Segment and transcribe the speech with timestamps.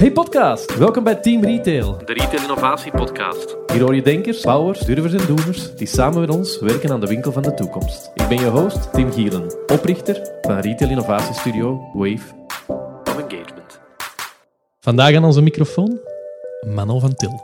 [0.00, 1.96] Hey podcast, welkom bij Team Retail.
[2.04, 3.56] De Retail Innovatie Podcast.
[3.72, 7.06] Hier hoor je denkers, bouwers, durvers en doeners die samen met ons werken aan de
[7.06, 8.10] winkel van de toekomst.
[8.14, 12.34] Ik ben je host, Tim Gielen, oprichter van Retail Innovatie Studio Wave.
[13.04, 13.80] Of Engagement.
[14.80, 16.00] Vandaag aan onze microfoon
[16.74, 17.40] Manon van Til.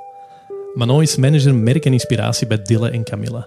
[0.75, 3.47] Manon is manager merk en inspiratie bij Dille en Camilla.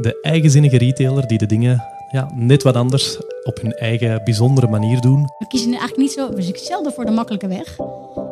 [0.00, 5.00] De eigenzinnige retailer die de dingen ja, net wat anders op hun eigen bijzondere manier
[5.00, 5.22] doen.
[5.38, 7.76] We kiezen eigenlijk niet zo, we kiezen zelden voor de makkelijke weg.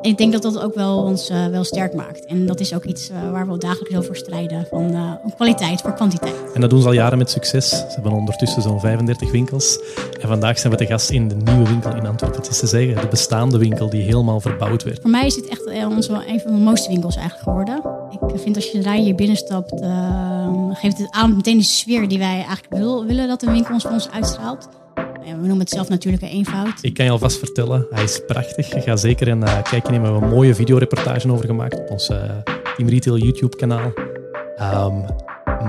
[0.03, 2.25] En ik denk dat dat ook wel ons uh, wel sterk maakt.
[2.25, 4.67] En dat is ook iets uh, waar we dagelijks over strijden.
[4.71, 6.35] Van uh, kwaliteit voor kwantiteit.
[6.55, 7.69] En dat doen ze al jaren met succes.
[7.69, 9.79] Ze hebben ondertussen zo'n 35 winkels.
[10.21, 12.41] En vandaag zijn we te gast in de nieuwe winkel in Antwerpen.
[12.41, 15.01] Het is te zeggen, de bestaande winkel die helemaal verbouwd werd.
[15.01, 17.98] Voor mij is dit echt ons wel een van de mooiste winkels eigenlijk geworden.
[18.27, 19.73] Ik vind als je daar hier binnenstapt,
[20.73, 23.83] geeft het aan meteen de sfeer die wij eigenlijk wil, willen dat een winkel ons
[23.83, 24.69] voor ons uitstraalt.
[25.25, 26.79] We noemen het zelf natuurlijke eenvoud.
[26.81, 28.69] Ik kan je alvast vertellen, hij is prachtig.
[28.69, 30.07] Ga zeker een uh, kijkje nemen.
[30.07, 32.23] We hebben een mooie videoreportage over gemaakt op ons uh,
[32.77, 33.93] Team Retail YouTube kanaal.
[34.61, 35.05] Um,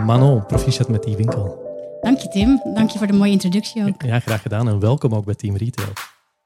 [0.06, 1.68] Manon, proficiat met die winkel.
[2.02, 4.02] Dank je Tim, dank je voor de mooie introductie ook.
[4.02, 5.90] Ja, graag gedaan en welkom ook bij Team Retail.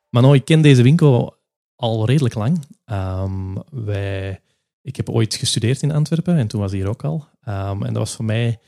[0.09, 1.36] Manon, ik ken deze winkel
[1.76, 2.66] al redelijk lang.
[2.92, 4.40] Um, wij,
[4.84, 7.28] ik heb ooit gestudeerd in Antwerpen en toen was hij hier ook al.
[7.48, 8.59] Um, en dat was voor mij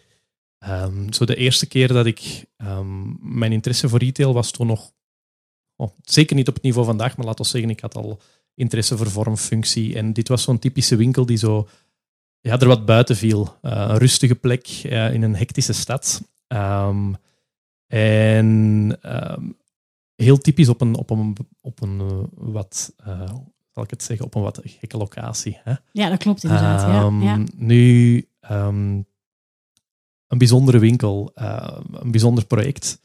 [0.67, 4.91] Um, zo de eerste keer dat ik um, mijn interesse voor retail was toen nog
[5.75, 8.21] oh, zeker niet op het niveau vandaag, maar laten we zeggen, ik had al
[8.53, 9.95] interesse voor vormfunctie.
[9.95, 11.67] En dit was zo'n typische winkel die zo
[12.39, 13.57] ja, er wat buiten viel.
[13.61, 16.21] Uh, een rustige plek uh, in een hectische stad.
[17.87, 18.99] En
[20.15, 22.95] heel typisch op een, op een, op een uh, wat,
[23.75, 25.59] zal ik het zeggen, op een wat gekke locatie.
[25.63, 25.73] Hè?
[25.91, 26.81] Ja, dat klopt inderdaad.
[26.81, 27.43] ja, ja.
[27.55, 28.27] Nu
[30.27, 32.99] een bijzondere winkel, uh, een bijzonder project.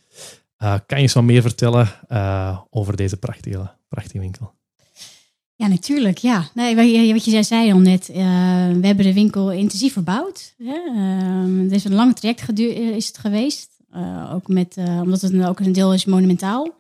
[0.59, 4.53] Uh, kan je eens wat meer vertellen uh, over deze prachtige, prachtige winkel?
[5.55, 6.19] Ja, natuurlijk.
[6.19, 6.49] Ja.
[6.55, 10.55] Nee, wat je zei al net, we hebben de winkel intensief verbouwd.
[11.63, 13.71] Het is een lang traject is het geweest.
[14.33, 16.75] ook met, omdat het ook een deel is monumentaal.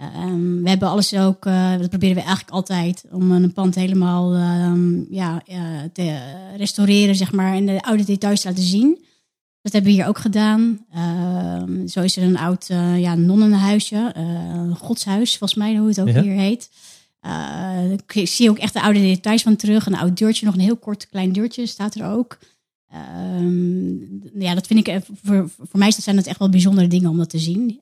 [0.00, 4.36] Um, we hebben alles ook, uh, dat proberen we eigenlijk altijd, om een pand helemaal
[4.36, 5.56] um, ja, uh,
[5.92, 6.18] te
[6.56, 8.98] restaureren, zeg maar, en de oude details te laten zien.
[9.62, 10.84] Dat hebben we hier ook gedaan.
[10.94, 16.00] Uh, zo is er een oud uh, ja, nonnenhuisje, een godshuis, volgens mij hoe het
[16.00, 16.22] ook ja.
[16.22, 16.70] hier heet.
[18.14, 19.86] Ik zie ook echt de oude details van terug.
[19.86, 22.38] Een oud deurtje, nog een heel kort klein deurtje staat er ook.
[24.38, 27.30] ja, dat vind ik, voor, voor mij zijn dat echt wel bijzondere dingen om dat
[27.30, 27.80] te zien.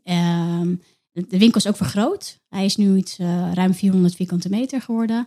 [1.16, 2.38] Ehm, de winkel is ook vergroot.
[2.49, 3.16] Hij is nu iets
[3.53, 5.27] ruim 400 vierkante meter geworden.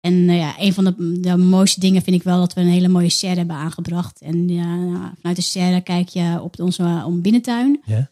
[0.00, 2.66] En uh, ja, een van de, de, mooiste dingen vind ik wel dat we een
[2.66, 4.20] hele mooie serre hebben aangebracht.
[4.20, 7.80] En ja, vanuit de serre kijk je op onze om binnentuin.
[7.84, 8.10] Ja.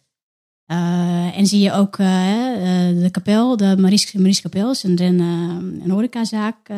[0.70, 6.70] Uh, en zie je ook de kapel, de Maries, Maries Kapel, is een, een horecazaak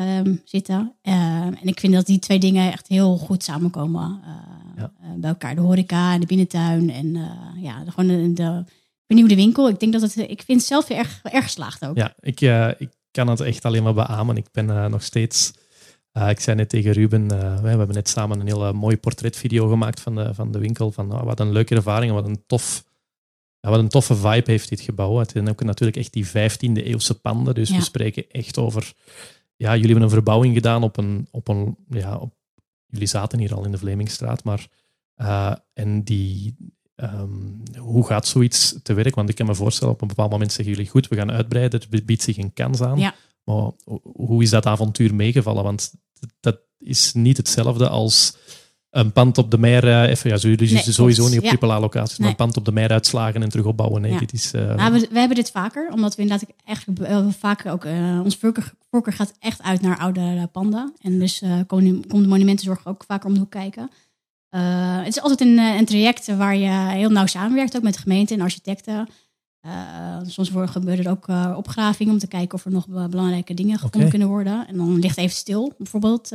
[0.45, 0.93] zitten.
[1.03, 4.21] en ik vind dat die twee dingen echt heel goed samenkomen
[4.77, 4.93] ja.
[5.17, 5.55] bij elkaar.
[5.55, 7.19] De horeca en de binnentuin en
[7.61, 8.65] ja, gewoon de, de
[9.11, 9.69] vernieuwde winkel.
[9.69, 11.97] Ik denk dat het, ik vind het zelf erg, erg geslaagd ook.
[11.97, 12.41] Ja, ik,
[12.79, 14.37] ik kan het echt alleen maar beamen.
[14.37, 15.53] Ik ben uh, nog steeds.
[16.13, 17.29] Uh, ik zei net tegen Ruben,
[17.63, 20.93] we hebben net samen een hele mooie portretvideo gemaakt van de, van de winkel.
[20.93, 22.85] Van oh, wat een leuke ervaring, wat een tof.
[23.61, 25.17] Ja, wat een toffe vibe heeft dit gebouw.
[25.17, 27.55] Het zijn ook natuurlijk echt die 15e eeuwse panden.
[27.55, 27.77] Dus ja.
[27.77, 28.93] we spreken echt over.
[29.57, 31.29] Ja, jullie hebben een verbouwing gedaan op een.
[31.31, 32.35] Op een ja, op,
[32.87, 34.69] jullie zaten hier al in de Vlemingstraat, maar.
[35.73, 36.57] en die,
[37.03, 39.15] Um, hoe gaat zoiets te werk?
[39.15, 41.81] Want ik kan me voorstellen, op een bepaald moment zeggen jullie goed, we gaan uitbreiden,
[41.91, 42.99] het biedt zich een kans aan.
[42.99, 43.15] Ja.
[43.45, 43.71] Maar
[44.03, 45.63] hoe is dat avontuur meegevallen?
[45.63, 45.93] Want
[46.41, 48.37] dat is niet hetzelfde als
[48.91, 51.57] een pand op de meer, uh, even, ja, jullie nee, sowieso niet op ja.
[51.61, 54.01] AAA-locaties, maar een pand op de meer uitslagen en terug opbouwen.
[54.01, 54.19] Nee, ja.
[54.19, 57.67] dit is, uh, nou, we, we, hebben dit vaker, omdat we inderdaad echt uh, vaak
[57.67, 57.85] ook,
[58.25, 60.95] ons voorkeur, voorkeur gaat echt uit naar oude panden.
[61.01, 63.91] En dus komt de monumentenzorg ook vaker om de hoek kijken.
[64.51, 68.01] Uh, het is altijd een, een, traject waar je heel nauw samenwerkt, ook met de
[68.01, 69.09] gemeente en architecten.
[69.67, 73.55] Uh, soms worden, gebeuren er ook uh, opgravingen om te kijken of er nog belangrijke
[73.55, 74.11] dingen gevonden okay.
[74.11, 74.67] kunnen worden.
[74.69, 76.29] En dan ligt even stil, bijvoorbeeld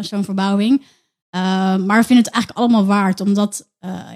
[0.00, 0.82] zo'n verbouwing.
[1.30, 3.68] maar we vinden het eigenlijk allemaal waard, omdat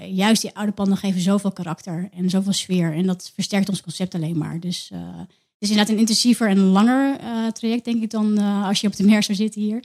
[0.09, 2.93] juist die oude panden geven zoveel karakter en zoveel sfeer.
[2.93, 4.59] En dat versterkt ons concept alleen maar.
[4.59, 7.17] Dus het is inderdaad een intensiever en langer
[7.53, 9.83] traject, denk ik, dan als je op de mer zou zitten hier.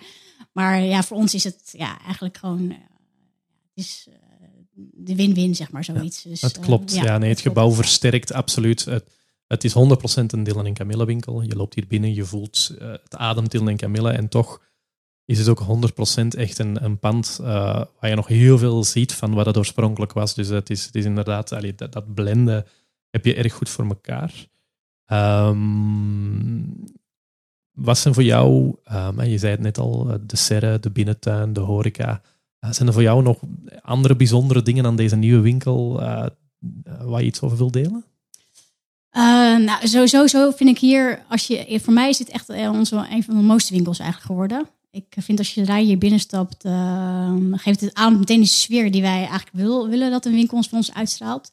[0.52, 2.74] Maar ja, voor ons is het ja, eigenlijk gewoon
[3.76, 4.14] is uh,
[4.92, 6.22] de win-win, zeg maar, zoiets.
[6.22, 6.94] Ja, dus, het klopt.
[6.94, 7.80] Ja, ja, nee, het gebouw klopt.
[7.80, 8.84] versterkt absoluut.
[8.84, 9.04] Het,
[9.46, 9.76] het is 100%
[10.26, 11.42] een Dylan en Camilla winkel.
[11.42, 14.64] Je loopt hier binnen, je voelt uh, het ademt Dylan en Camilla en toch
[15.24, 15.62] is het ook
[16.24, 20.12] 100% echt een, een pand waar je nog heel veel ziet van wat het oorspronkelijk
[20.12, 20.34] was.
[20.34, 22.66] Dus het is, het is inderdaad, allee, dat, dat blenden
[23.10, 24.46] heb je erg goed voor elkaar.
[25.12, 26.84] Um,
[27.72, 31.52] wat zijn voor jou, um, je zei het net al, eh, de serre, de binnentuin,
[31.52, 32.22] de horeca.
[32.66, 33.38] Uh, zijn er voor jou nog
[33.82, 36.26] andere bijzondere dingen aan deze nieuwe winkel uh,
[37.00, 38.04] waar je iets over wilt delen?
[39.64, 43.22] nou, sowieso zo vind ik hier, als je, voor mij is dit echt onze, een
[43.22, 44.68] van de mooiste winkels eigenlijk geworden.
[44.90, 49.02] Ik vind als je daar hier binnenstapt, ehm, geeft het aan meteen die sfeer die
[49.02, 51.52] wij eigenlijk wil, willen dat een winkel ons voor ons uitstraalt.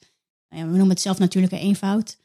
[0.50, 2.18] Nou we noemen het zelf natuurlijk een eenvoud.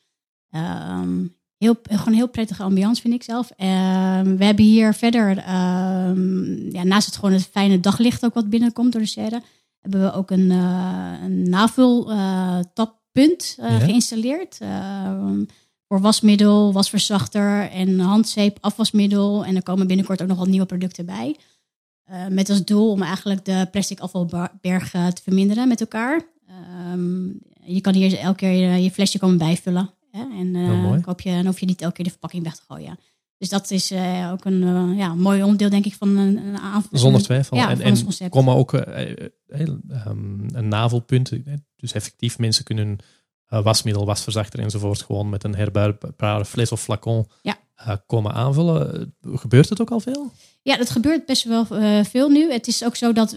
[1.59, 3.51] Ehm, heel, gewoon een heel prettige ambiance vind ik zelf.
[3.57, 5.37] Ehm, we hebben hier verder,
[6.73, 9.43] ja, naast het gewoon het fijne daglicht ook wat binnenkomt door de serre,
[9.81, 14.59] hebben we ook een, uh, een navultappunt uh, uh, geïnstalleerd
[15.89, 19.45] voor wasmiddel, wasverzachter en handzeep, afwasmiddel.
[19.45, 21.37] En er komen binnenkort ook nog wat nieuwe producten bij.
[22.29, 26.23] Met als doel om eigenlijk de plastic afvalberg te verminderen met elkaar.
[26.93, 29.91] Um, je kan hier elke keer je, je flesje komen bijvullen.
[30.19, 30.39] Hè?
[30.39, 32.99] En uh, koop je, dan hoef je niet elke keer de verpakking weg te gooien.
[33.39, 36.59] Dus dat is uh, ook een uh, ja, mooi onderdeel, denk ik, van een, een
[36.59, 37.01] aanvulling.
[37.01, 37.57] Zonder twijfel.
[37.57, 41.33] Ja, en en komen ook um, een navelpunt.
[41.77, 42.99] Dus effectief, mensen kunnen
[43.49, 47.57] wasmiddel, wasverzachter enzovoort gewoon met een herbruikbare fles of flacon ja.
[48.07, 49.15] komen aanvullen.
[49.23, 50.33] Gebeurt het ook al veel?
[50.63, 52.53] Ja, dat gebeurt best wel uh, veel nu.
[52.53, 53.31] Het is ook zo dat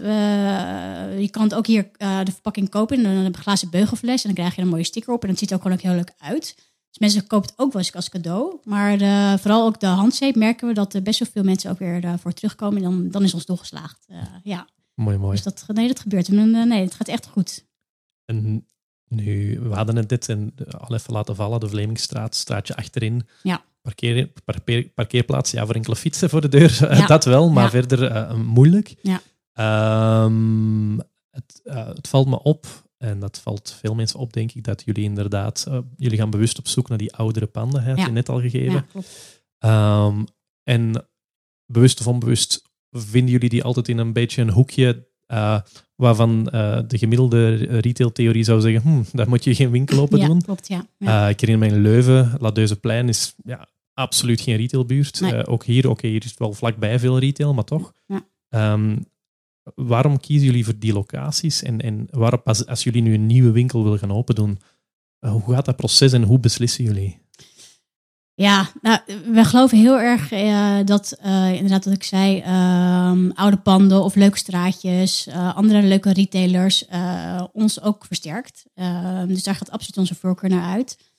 [1.18, 4.54] je kan het ook hier de verpakking kopen in een glazen beugelfles en dan krijg
[4.54, 6.71] je een mooie sticker op en dat ziet er ook gewoon ook heel leuk uit.
[6.92, 8.60] Dus mensen kopen het ook wel eens als cadeau.
[8.64, 11.78] Maar de, vooral ook de handzeep merken we dat er best wel veel mensen ook
[11.78, 12.76] weer voor terugkomen.
[12.76, 14.06] En dan, dan is ons doorgeslaagd.
[14.42, 14.66] ja.
[14.94, 15.32] Mooi, mooi.
[15.32, 16.28] Dus dat, nee, dat gebeurt.
[16.28, 17.66] Nee, het gaat echt goed.
[18.24, 18.66] En
[19.08, 23.26] nu, we hadden het dit en al even laten vallen, de Vlemingstraat, straatje achterin.
[23.42, 23.62] Ja.
[23.82, 27.06] Parkeer, parkeer, parkeerplaats, ja, voor enkele fietsen voor de deur, ja.
[27.06, 27.70] dat wel, maar ja.
[27.70, 28.94] verder uh, moeilijk.
[29.02, 29.20] Ja.
[30.24, 31.00] Um,
[31.30, 32.66] het, uh, het, valt me op,
[33.02, 36.58] en dat valt veel mensen op, denk ik, dat jullie inderdaad, uh, jullie gaan bewust
[36.58, 38.86] op zoek naar die oudere panden, heb je net al gegeven.
[39.58, 40.06] Ja.
[40.06, 40.26] Um,
[40.62, 41.06] en
[41.66, 45.60] bewust of onbewust, vinden jullie die altijd in een beetje een hoekje uh,
[45.96, 50.26] waarvan uh, de gemiddelde retailtheorie zou zeggen, hm, daar moet je geen winkel open ja,
[50.26, 50.42] doen.
[50.42, 50.86] Klopt, ja.
[50.98, 51.28] ja.
[51.28, 55.20] Ik herinner me in Leuven, La Deuzeplein is ja, absoluut geen retailbuurt.
[55.20, 55.46] Nee.
[55.46, 57.92] ook hier, oké, okay, hier is het wel vlakbij veel retail, maar toch.
[58.06, 58.72] Ja.
[58.72, 59.10] Um,
[59.74, 61.62] waarom kiezen jullie voor die locaties?
[61.62, 64.58] En, en waarop, als, als jullie nu een nieuwe winkel willen gaan open doen,
[65.18, 67.20] hoe gaat dat proces en hoe beslissen jullie?
[68.34, 73.56] Ja, nou, we geloven heel erg uh, dat, uh, inderdaad, wat ik zei, uh, oude
[73.56, 76.84] panden of leuke straatjes, andere leuke retailers
[77.52, 78.64] ons ook versterkt.
[79.26, 81.11] dus daar gaat absoluut onze voorkeur naar uit.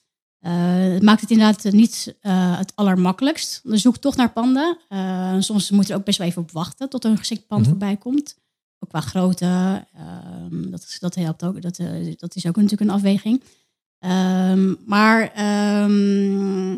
[0.50, 2.14] Het maakt het inderdaad niet
[2.56, 3.60] het allermakkelijkst.
[3.62, 4.78] We zoeken toch naar panden.
[5.38, 7.70] soms moet er ook best wel even op wachten tot er een geschikt pand Mhm.
[7.70, 8.36] voorbij komt.
[8.78, 11.62] Ook qua grootte, ehm, dat, is, dat helpt ook.
[11.62, 11.76] Dat,
[12.16, 13.42] dat is ook natuurlijk een afweging.
[13.98, 16.72] Ehm, maar ehm,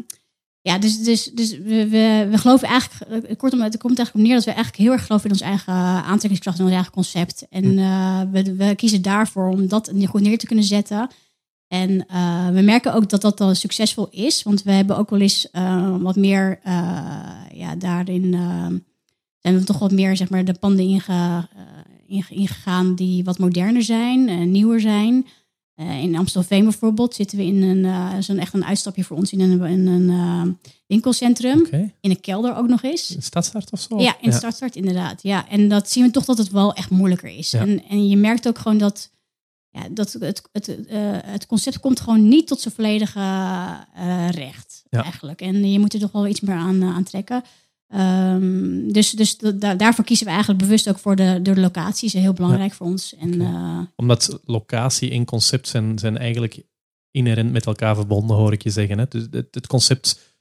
[0.61, 4.35] ja, dus, dus, dus we, we, we geloven eigenlijk, kortom, het komt eigenlijk op neer
[4.35, 5.75] dat we eigenlijk heel erg geloven in ons eigen
[6.05, 7.47] aantrekkingskracht en ons eigen concept.
[7.51, 11.09] En uh, we, we kiezen daarvoor om dat goed neer te kunnen zetten.
[11.81, 15.21] En uh, we merken ook dat dat al succesvol is, want we hebben ook wel
[15.21, 16.61] eens uh, wat meer,
[17.53, 18.31] ja, daarin
[19.39, 21.49] zijn we toch wat meer, zeg maar, de panden inge,
[22.29, 25.27] ingegaan die wat moderner zijn, nieuwer zijn.
[25.77, 29.65] In Amstelveen bijvoorbeeld zitten we in een, een echt een uitstapje voor ons in een,
[29.65, 31.61] in een winkelcentrum.
[31.61, 31.95] Okay.
[32.01, 33.15] In een kelder ook nog eens.
[33.15, 34.01] In Stadstart of zo?
[34.01, 34.37] Ja, in ja.
[34.37, 35.23] Stadstart inderdaad.
[35.23, 37.51] Ja, en dat zien we toch dat het wel echt moeilijker is.
[37.51, 37.61] Ja.
[37.61, 39.11] En, en je merkt ook gewoon dat,
[39.77, 40.79] ja, dat het, het,
[41.25, 43.21] het concept komt gewoon niet tot zijn volledige
[44.31, 45.03] recht ja.
[45.03, 45.41] eigenlijk.
[45.41, 47.43] En je moet er toch wel iets meer aan, aan trekken.
[47.95, 52.07] Um, dus dus da daarvoor kiezen we eigenlijk bewust ook voor de, de locatie.
[52.07, 52.77] Is heel belangrijk ja.
[52.77, 53.15] voor ons.
[53.17, 53.87] En, okay.
[53.97, 56.63] Omdat locatie en concept zijn, zijn eigenlijk
[57.11, 58.99] inherent met elkaar verbonden, hoor ik je zeggen.
[58.99, 59.05] Hè?
[59.09, 60.36] Dus het, het, concept,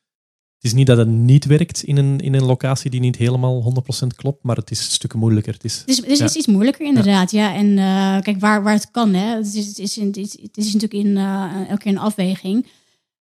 [0.65, 4.07] is niet dat het niet werkt in een, in een locatie die niet helemaal 100%
[4.15, 5.53] klopt, maar het is stukken moeilijker.
[5.53, 6.25] Het is, het is, het is, ja.
[6.25, 7.49] iets moeilijker inderdaad, ja.
[7.49, 7.55] ja.
[7.55, 9.35] En uh, kijk, waar, waar het kan, hè.
[9.35, 12.67] Het is, het is, het is, het is natuurlijk in, uh, elke keer een afweging.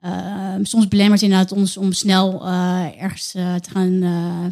[0.01, 2.47] Uh, soms belemmert inderdaad ons om snel
[2.97, 4.03] ergens te gaan,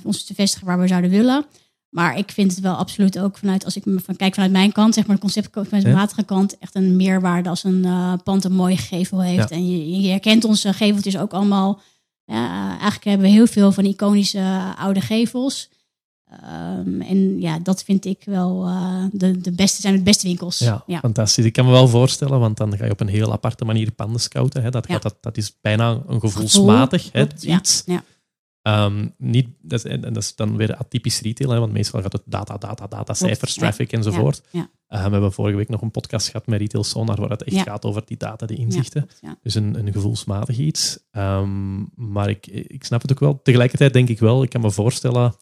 [0.04, 1.46] ons te vestigen waar we zouden willen.
[1.90, 4.94] Maar ik vind het wel absoluut ook vanuit, als ik van, kijk vanuit mijn kant,
[4.94, 6.26] zeg maar de conceptmatige ja.
[6.26, 7.86] kant, echt een meerwaarde als een
[8.24, 9.52] pand een mooie gevel heeft.
[9.52, 11.82] En je, je herkent onze geveltjes ook allemaal.
[12.26, 15.70] Ja, eigenlijk hebben we heel veel van iconische oude gevels.
[16.78, 20.60] Um, en ja, dat vind ik wel uh, de, de beste, zijn de beste winkels.
[20.60, 21.46] Ja, ja, fantastisch.
[21.46, 24.22] Ik kan me wel voorstellen, want dan ga je op een heel aparte manier panden
[24.22, 24.64] scouten.
[24.64, 24.70] Hè.
[24.70, 24.94] Dat, ja.
[24.94, 27.84] gaat, dat, dat is bijna een gevoelsmatig Gevoel, hè, iets.
[27.86, 28.04] Ja,
[28.64, 32.14] Ehm, niet, dat, is, en dat is dan weer atypisch retail, hè, want meestal gaat
[32.14, 33.62] het data, data, data, cijfers, ja.
[33.62, 34.42] traffic enzovoort.
[34.52, 37.44] Ja, Uh, we hebben vorige week nog een podcast gehad met Retail Sonar, waar het
[37.44, 39.08] echt gaat over die data, die inzichten.
[39.20, 39.38] klopt.
[39.44, 41.00] Dus een, een gevoelsmatig iets.
[41.12, 43.42] Ehm, maar ik, ik snap het ook wel.
[43.42, 45.36] Tegelijkertijd denk ik wel, ik kan me voorstellen,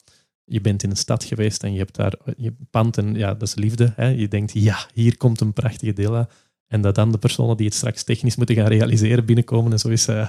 [0.44, 3.48] je bent in een stad geweest en je hebt daar je pand en ja, dat
[3.48, 3.94] is liefde.
[3.96, 4.08] Hè?
[4.08, 6.28] Je denkt, ja, hier komt een prachtige deel.
[6.68, 9.88] En dat dan de personen die het straks technisch moeten gaan realiseren binnenkomen en zo
[9.88, 10.08] is...
[10.08, 10.28] eh,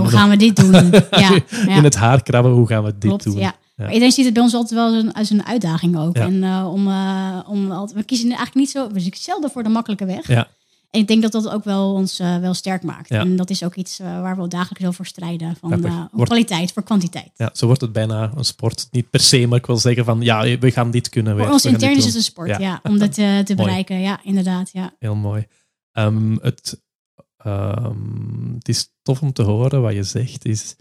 [0.00, 0.72] Hoe de- gaan we dit doen?
[1.10, 1.76] Ja, ja.
[1.76, 3.36] In het haar krabben, hoe gaan we dit Klopt, doen?
[3.36, 3.54] ja.
[3.76, 6.16] Maar iedereen ziet het bij ons altijd wel als een, als een uitdaging ook.
[6.16, 6.22] Ja.
[6.22, 9.62] En eh, om, eh, om altijd, we kiezen eigenlijk niet zo, we kiezen zelden voor
[9.62, 10.26] de makkelijke weg.
[10.28, 10.48] Ja.
[10.90, 13.08] En ik denk dat dat ook wel ons eh, wel sterk maakt.
[13.08, 13.20] Ja.
[13.20, 15.56] En dat is ook iets waar we dagelijks over strijden.
[15.60, 15.80] Van
[16.12, 17.30] Wordt- kwaliteit voor kwantiteit.
[17.34, 18.88] Ja, zo wordt het bijna een sport.
[18.90, 21.38] Niet per se, maar ik wil zeggen van, ja, we gaan dit kunnen.
[21.38, 22.58] Voor ons we intern is het een sport, Ja.
[22.58, 22.80] ja.
[22.82, 24.00] om dat te bereiken.
[24.00, 24.70] Ja, inderdaad.
[24.72, 24.92] Ja.
[24.98, 25.46] Heel mooi.
[25.92, 26.80] Ehm, het,
[27.44, 30.44] ehm, het is tof om te horen wat je zegt.
[30.44, 30.76] Is,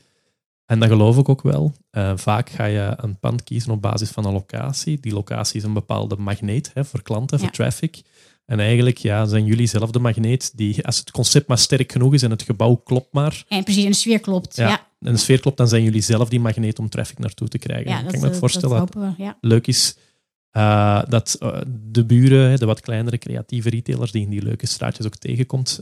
[0.66, 1.74] en dat geloof ik ook wel.
[1.90, 5.00] Eh, vaak ga je een pand kiezen op basis van een locatie.
[5.00, 8.02] Die locatie is een bepaalde magneet hè, voor klanten, voor traffic.
[8.46, 12.14] En eigenlijk ja, zijn jullie zelf de magneet die, als het concept maar sterk genoeg
[12.14, 14.56] is en het gebouw klopt maar, En precies, en de sfeer klopt.
[14.56, 14.68] Ja.
[14.68, 17.58] Ja, en de sfeer klopt, dan zijn jullie zelf die magneet om traffic naartoe te
[17.58, 17.90] krijgen.
[17.90, 19.24] ja, kan dat, ik me eh, voorstellen dat hopen we.
[19.24, 19.38] Ja.
[19.42, 19.98] leuk is
[20.52, 25.06] eh, dat eh, de buren, de wat kleinere creatieve retailers die in die leuke straatjes
[25.06, 25.80] ook tegenkomt,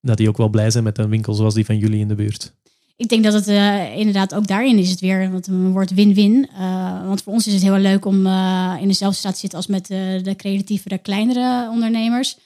[0.00, 2.14] dat die ook wel blij zijn met een winkel zoals die van jullie in de
[2.14, 2.52] buurt.
[2.96, 6.48] Ik denk dat het eh, inderdaad ook daarin is het weer wat een woord win-win.
[6.58, 9.58] Eh, want voor ons is het heel leuk om eh, in dezelfde staat te zitten
[9.58, 12.36] als met eh, de creatievere, kleinere ondernemers.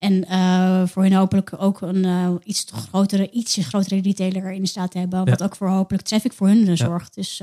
[0.00, 4.68] En eh, voor hen hopelijk ook een eh, iets grotere, ietsje grotere retailer in de
[4.68, 5.24] staat te hebben.
[5.24, 7.14] Wat ook voor hopelijk traffic voor hun eh, zorgt.
[7.14, 7.42] Dus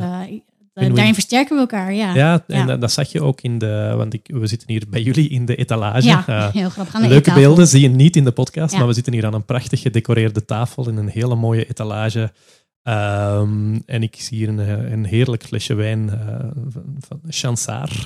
[0.86, 2.14] eh, daarin versterken we elkaar, ja.
[2.14, 2.66] Ja, en Ja.
[2.66, 5.46] dat- dat zag je ook in de, want ik, we zitten hier bij jullie in
[5.46, 6.08] de etalage.
[6.08, 6.96] Ja, Eh, heel grappig.
[6.96, 8.78] Aan de leuke beelden zie je niet in de podcast, Ja.
[8.78, 12.32] maar we zitten hier aan een prachtig gedecoreerde tafel in een hele mooie etalage.
[12.84, 16.46] Ehm, en ik zie hier een, eh, een heerlijk flesje wijn eh,
[17.00, 17.20] van,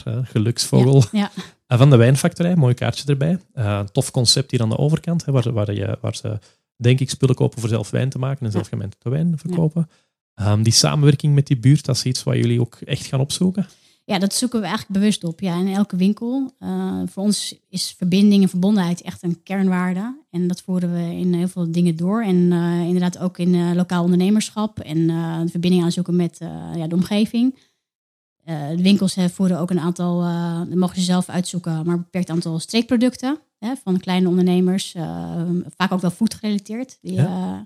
[0.03, 1.03] eh, geluksvogel.
[1.11, 1.31] Ja,
[1.67, 3.37] Uh, van de wijnfactorij, mooi kaartje erbij.
[3.55, 6.39] Uh, tof concept hier aan de overkant, hè, waar, waar, je, waar ze
[6.77, 9.89] denk ik spullen kopen voor zelf wijn te maken en zelf gemengde wijn verkopen.
[10.35, 13.67] Um, die samenwerking met die buurt, dat is iets wat jullie ook echt gaan opzoeken.
[14.05, 15.39] Ja, dat zoeken we eigenlijk bewust op.
[15.39, 16.51] Ja, in elke winkel.
[16.59, 20.15] Uh, voor ons is verbinding en verbondenheid echt een kernwaarde.
[20.29, 22.23] En dat voeren we in heel veel dingen door.
[22.23, 24.79] En uh, inderdaad ook in uh, lokaal ondernemerschap.
[24.79, 25.07] En
[25.43, 26.37] de verbinding aanzoeken met
[26.75, 27.55] ja, de omgeving.
[28.45, 30.19] De winkels voeren ook een aantal,
[30.67, 34.95] dat mogen ze zelf uitzoeken, maar een beperkt aantal streekproducten hè, van kleine ondernemers.
[34.95, 35.41] Uh,
[35.75, 36.97] vaak ook wel food gerelateerd.
[37.01, 37.65] Die, ja.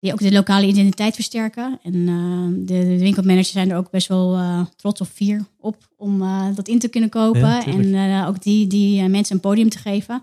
[0.00, 1.78] Die ook de lokale identiteit versterken.
[1.82, 5.76] En uh, de, de, winkelmanagers zijn er ook best wel uh, trots of fier op
[5.96, 7.40] om uh, dat in te kunnen kopen.
[7.40, 10.22] Ja, en ook die, die mensen een podium te geven.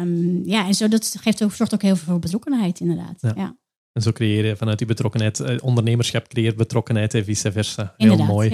[0.00, 3.18] Um, ja, en zo dat geeft ook, zorgt ook heel veel voor betrokkenheid, inderdaad.
[3.20, 3.32] Ja.
[3.36, 3.56] ja.
[3.92, 7.94] En zo creëer je vanuit die betrokkenheid, eh, ondernemerschap creëert betrokkenheid en vice versa.
[7.96, 8.50] Inderdaad, heel mooi.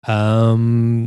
[0.00, 0.50] Ja.
[0.50, 1.06] Um,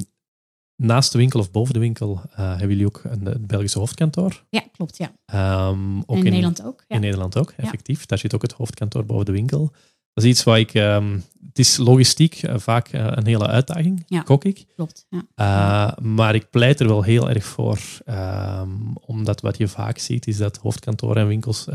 [0.76, 4.44] naast de winkel of boven de winkel uh, hebben jullie ook een, het Belgische hoofdkantoor.
[4.50, 4.98] Ja, klopt.
[4.98, 5.70] Ja.
[5.70, 6.84] Um, ook in, in, Nederland ook.
[6.88, 6.96] Ja.
[6.96, 8.00] In Nederland ook, effectief.
[8.00, 8.06] Ja.
[8.08, 9.72] Daar zit ook het hoofdkantoor boven de winkel.
[10.14, 10.74] Dat is iets waar ik...
[10.74, 14.22] Um, het is logistiek uh, vaak uh, een hele uitdaging, ja.
[14.22, 14.66] kok ik.
[14.76, 15.98] Klopt, ja.
[16.02, 17.80] Maar ik pleit er wel heel erg voor.
[18.10, 21.68] Um, omdat wat je vaak ziet, is dat hoofdkantoren en winkels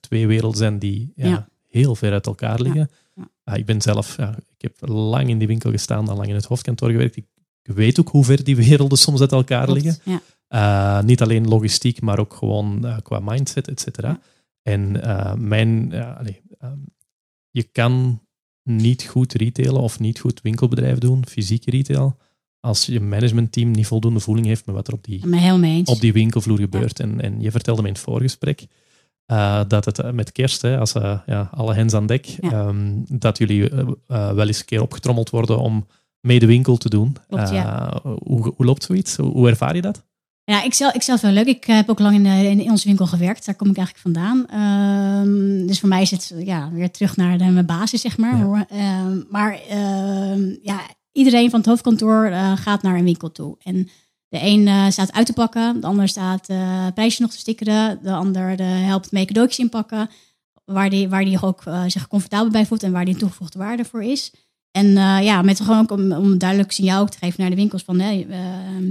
[0.00, 2.90] twee werelden zijn die ja, heel ver uit elkaar liggen.
[3.52, 4.18] Ik ben zelf...
[4.56, 7.16] ik heb lang in die winkel gestaan, dan lang in het hoofdkantoor gewerkt.
[7.16, 7.26] Ik
[7.64, 10.02] ik weet ook hoe ver die werelden soms uit elkaar Klopt, liggen.
[10.04, 10.20] Ja.
[10.98, 14.08] Uh, niet alleen logistiek, maar ook gewoon uh, qua mindset, et cetera.
[14.08, 14.20] Ja.
[14.62, 15.92] En uh, mijn,
[16.62, 16.84] um,
[17.50, 18.22] je kan
[18.62, 22.16] niet goed retailen of niet goed winkelbedrijf doen, fysieke retail,
[22.60, 25.22] als je managementteam niet voldoende voeling heeft met wat er op die,
[25.84, 26.98] op die winkelvloer gebeurt.
[26.98, 27.04] Ja.
[27.04, 28.66] En, en je vertelde me in het voorgesprek
[29.26, 32.66] uh, dat het met kerst, hè, als uh, ja, alle hens aan dek, ja.
[32.66, 33.70] um, dat jullie
[34.06, 35.86] wel eens een keer opgetrommeld worden om
[36.24, 37.16] mee de winkel te doen.
[37.28, 37.92] Klopt, ja.
[38.06, 39.16] uh, hoe, hoe, loopt zoiets?
[39.16, 40.04] Hoe, hoe, ervaar je dat?
[40.44, 41.46] Ja, ik zelf, ik zelf wel leuk.
[41.46, 43.46] Ik heb ook lang in, de, in onze winkel gewerkt.
[43.46, 44.60] Daar kom ik eigenlijk vandaan.
[45.26, 48.38] Um, dus voor mij is het ja, weer terug naar de, mijn basis, zeg maar.
[48.38, 48.66] Ja.
[49.04, 50.80] Um, maar uh, ja,
[51.12, 53.56] iedereen van het hoofdkantoor uh, gaat naar een winkel toe.
[53.62, 53.88] En
[54.28, 57.98] de een uh, staat uit te pakken, de ander staat uh, prijsje nog te stickeren,
[58.02, 60.10] de ander helpt mee cadeautjes inpakken,
[60.64, 63.84] waar die, waar die ook zich comfortabel bij voelt en waar die een toegevoegde waarde
[63.84, 64.32] voor is.
[64.76, 67.56] En uh, ja, met gewoon ook om, om duidelijk signaal ook te geven naar de
[67.56, 68.18] winkels van uh,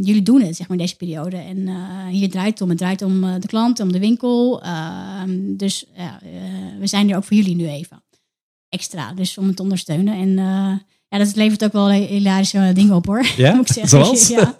[0.02, 1.38] jullie doen het zeg maar deze periode.
[1.38, 2.70] En uh, hier draait het om.
[2.70, 4.62] Het draait om de klant, om de winkel.
[4.62, 5.86] Ehm, dus
[6.80, 8.04] we zijn er ook voor jullie nu even.
[8.70, 10.14] Extra, dus om het te ondersteunen.
[10.14, 10.38] En
[11.14, 13.26] ja, dat levert ook wel hilarische dingen op hoor.
[13.38, 13.54] Ja?
[13.54, 13.90] moet ik zeggen.
[13.90, 14.28] Zoals?
[14.38, 14.56] Ja.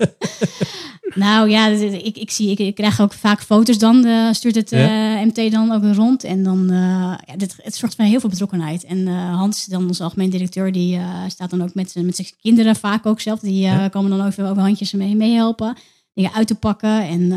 [1.16, 4.70] nou ja, ik, ik, zie, ik, ik krijg ook vaak foto's dan, eh, stuurt het
[4.70, 5.18] Ja.
[5.20, 6.24] eh, MT dan ook rond.
[6.24, 6.76] En dan, eh,
[7.26, 8.84] ja, dit, het zorgt voor heel veel betrokkenheid.
[8.84, 13.06] En Hans, dan onze algemeen directeur, die staat dan ook met, met zijn kinderen vaak
[13.06, 13.40] ook zelf.
[13.40, 13.88] Die Ja.
[13.90, 15.78] komen dan ook over handjes mee meehelpen,
[16.14, 17.08] dingen uit te pakken.
[17.08, 17.28] En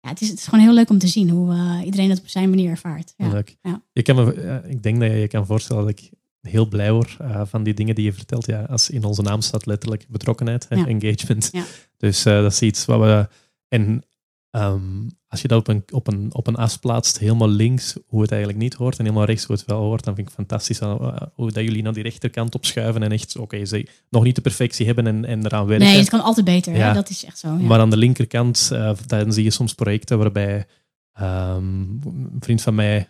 [0.00, 1.54] ja, het is, het is gewoon heel leuk om te zien hoe
[1.84, 3.14] iedereen dat op zijn manier ervaart.
[3.16, 3.28] Ja.
[3.28, 3.56] Leuk.
[3.62, 3.82] Ja.
[3.92, 6.10] Je kan me, ik denk dat je je kan voorstellen dat ik
[6.48, 8.46] heel blij word eh, van die dingen die je vertelt.
[8.46, 10.86] Ja, als in onze naam staat letterlijk betrokkenheid, hè, Ja.
[10.86, 11.48] engagement.
[11.52, 11.64] Ja.
[11.96, 13.28] Dus eh, dat is iets wat we...
[13.68, 14.02] En
[14.50, 18.22] ehm, als je dat op een, op, een, op een as plaatst, helemaal links, hoe
[18.22, 20.80] het eigenlijk niet hoort, en helemaal rechts, hoe het wel hoort, dan vind ik fantastisch
[20.80, 23.62] eh, hoe dat jullie naar die rechterkant opschuiven en echt, oké,
[24.10, 25.86] nog niet de perfectie hebben en, en eraan werken.
[25.86, 26.76] Nee, het kan altijd beter.
[26.76, 26.92] Ja.
[26.92, 27.48] Dat is echt zo.
[27.48, 27.54] Ja.
[27.54, 28.72] Maar aan de linkerkant,
[29.06, 30.66] dan zie je soms projecten waarbij
[31.14, 31.64] ehm,
[32.04, 33.08] een vriend van mij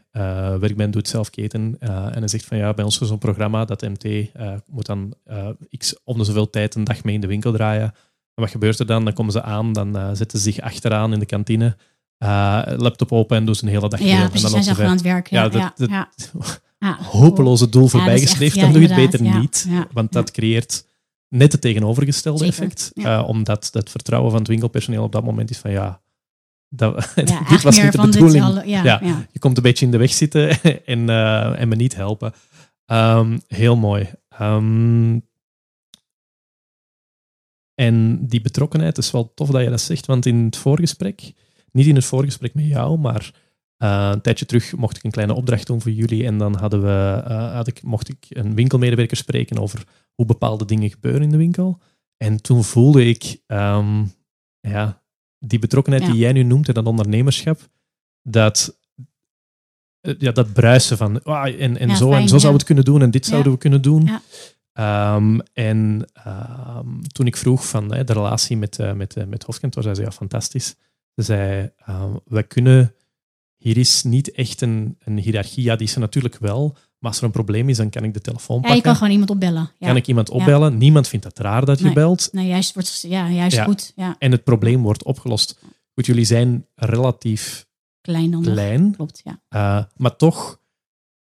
[0.58, 3.18] werkt bij een doet-zelf keten eh, en hij zegt van ja, bij ons is zo'n
[3.18, 5.14] programma dat MT eh, moet dan
[5.78, 7.82] x om de zoveel tijd een dag mee in de winkel draaien.
[8.34, 9.04] En wat gebeurt er dan?
[9.04, 11.76] Dan komen ze aan, dan zetten ze zich achteraan in de kantine,
[12.76, 14.14] laptop open en doen ze een hele dag ja, mee.
[14.14, 15.30] En dan Zijn ze aan het werk.
[15.30, 16.08] Ja, Ja, dat-
[16.78, 19.68] ja, hopeloze doel voorbij gestreefd, ja, dan doe je het beter niet.
[19.92, 20.86] want dat creëert
[21.28, 22.92] net het tegenovergestelde Zeker, effect.
[23.26, 26.00] omdat het vertrouwen van het winkelpersoneel op dat moment is van ja,
[26.76, 28.62] dat, Ja, dit was niet de bedoeling.
[28.64, 28.82] Ja.
[28.82, 29.26] ja.
[29.32, 30.50] Je komt een beetje in de weg zitten
[30.84, 32.32] en, eh, en me niet helpen.
[32.86, 34.10] Ehm, heel mooi.
[34.28, 35.18] Ehm,
[37.74, 41.32] en die betrokkenheid is wel tof dat je dat zegt, want in het voorgesprek,
[41.72, 43.32] niet in het voorgesprek met jou, maar
[43.76, 46.82] eh, een tijdje terug mocht ik een kleine opdracht doen voor jullie en dan hadden
[46.82, 51.30] we, eh, had ik, mocht ik een winkelmedewerker spreken over hoe bepaalde dingen gebeuren in
[51.30, 51.78] de winkel.
[52.16, 54.04] En toen voelde ik ehm,
[54.60, 55.02] ja,
[55.46, 56.10] die betrokkenheid Ja.
[56.10, 57.68] die jij nu noemt en dat ondernemerschap,
[58.22, 58.78] dat,
[60.00, 62.48] eh, ja, dat bruisen van ah, en, en Ja, zo en zo zou ja.
[62.48, 64.10] we het kunnen doen en dit zouden we kunnen doen.
[64.72, 69.82] Ehm, en ehm, toen ik vroeg van de relatie met, eh, met, eh, met Hofkantoor,
[69.82, 70.74] zei ze ja, fantastisch.
[71.14, 72.94] Ze zei, ehm, wij kunnen,
[73.56, 77.20] hier is niet echt een, een hiërarchie, ja, die is er natuurlijk wel, maar als
[77.20, 78.76] er een probleem is, dan kan ik de telefoon Ja, pakken.
[78.78, 79.70] je kan gewoon iemand opbellen.
[79.78, 79.86] Ja.
[79.86, 80.78] Kan ik iemand opbellen?
[80.78, 81.92] Niemand vindt het raar dat je Nee.
[81.94, 82.28] belt.
[82.32, 83.92] Nee, juist, wordt, ja, juist goed.
[83.96, 85.58] Ja, En het probleem wordt opgelost.
[85.94, 87.66] Goed, jullie zijn relatief
[88.00, 89.40] klein dan klein, Klopt, ja.
[89.48, 90.60] eh, maar toch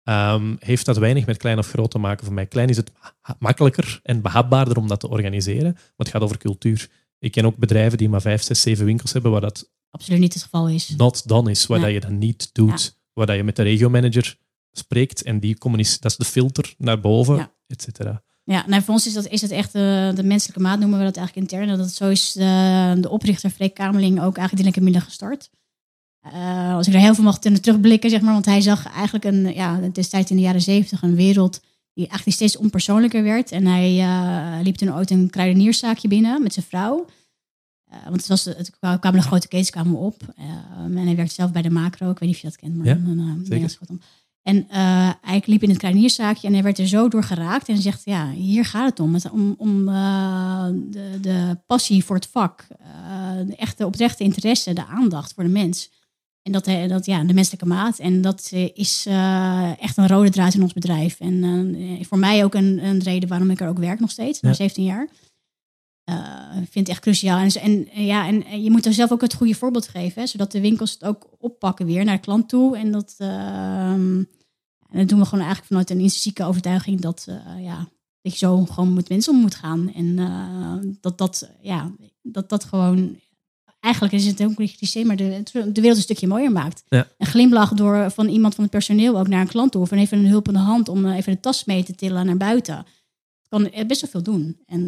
[0.04, 2.46] ehm, heeft dat weinig met klein of groot te maken voor mij.
[2.46, 6.38] Klein is het ma- makkelijker en behapbaarder om dat te organiseren, maar het gaat over
[6.38, 6.90] cultuur.
[7.20, 10.34] Ik ken ook bedrijven die maar vijf, zes, zeven winkels hebben waar dat Absoluut niet
[10.34, 10.90] het geval is.
[10.98, 11.94] not done is, waar Nee.
[11.94, 13.00] dat je dat niet doet.
[13.14, 14.38] Waar dat je met de regiomanager
[14.72, 17.51] spreekt en die communiceert, dat is de filter naar boven, Ja.
[17.68, 18.24] et cetera.
[18.44, 19.81] Ja, nou, voor ons is dat, is het echt eh,
[20.16, 21.77] de menselijke maat, noemen we dat eigenlijk intern.
[21.77, 25.50] Dat zo is de, de oprichter Freek Kamerling ook eigenlijk die linkermiddag gestart.
[26.22, 29.53] Eh, als ik er heel veel mag terugblikken, zeg maar, want hij zag eigenlijk een,
[29.53, 31.62] ja, destijds in de jaren zeventig een wereld
[31.94, 33.51] die eigenlijk steeds onpersoonlijker werd.
[33.51, 37.05] En hij eh, liep toen ooit een kruidenierszaakje binnen met zijn vrouw.
[37.86, 40.34] Eh, want het, was, het kwamen de grote ketens kwamen op.
[40.38, 40.46] Eh,
[40.84, 42.10] en hij werkte zelf bij de macro.
[42.12, 44.01] Ik weet niet of je dat kent, maar Ja, dan,
[44.44, 47.68] En eh, hij liep in het kruidenierszaakje en hij werd er zo door geraakt.
[47.68, 49.14] En zegt, ja, hier gaat het om.
[49.14, 52.68] Het, om om eh, de, de passie voor het vak.
[52.80, 55.92] eh, de echte oprechte interesse, de aandacht voor de mens.
[56.42, 58.00] En dat, dat ja, de menselijke maat.
[58.00, 59.06] En dat is
[59.80, 61.20] echt een rode draad in ons bedrijf.
[61.20, 61.75] En
[62.10, 64.56] voor mij ook een, een reden waarom ik er ook werk nog steeds, na Ja.
[64.56, 65.08] 17 jaar.
[66.12, 67.40] Eh, ik vind het echt cruciaal.
[67.40, 70.52] En, en, ja, en je moet er zelf ook het goede voorbeeld geven, hè, zodat
[70.52, 72.78] de winkels het ook oppakken weer naar de klant toe.
[72.78, 74.18] En dat, ehm,
[74.90, 77.88] en dat doen we gewoon eigenlijk vanuit een intrinsieke overtuiging dat, eh, ja,
[78.22, 79.94] dat je zo gewoon met mensen om moet gaan.
[79.94, 83.20] En eh, dat, dat, ja, dat dat gewoon,
[83.80, 86.84] eigenlijk is het ook een cliché, maar de, de wereld een stukje mooier maakt.
[86.90, 87.08] Ja.
[87.18, 89.82] Een glimlach door van iemand van het personeel ook naar een klant toe.
[89.82, 92.38] Of even een hulp in de hand om even de tas mee te tillen naar
[92.38, 92.86] buiten
[93.51, 94.57] kan best wel veel doen.
[94.66, 94.85] En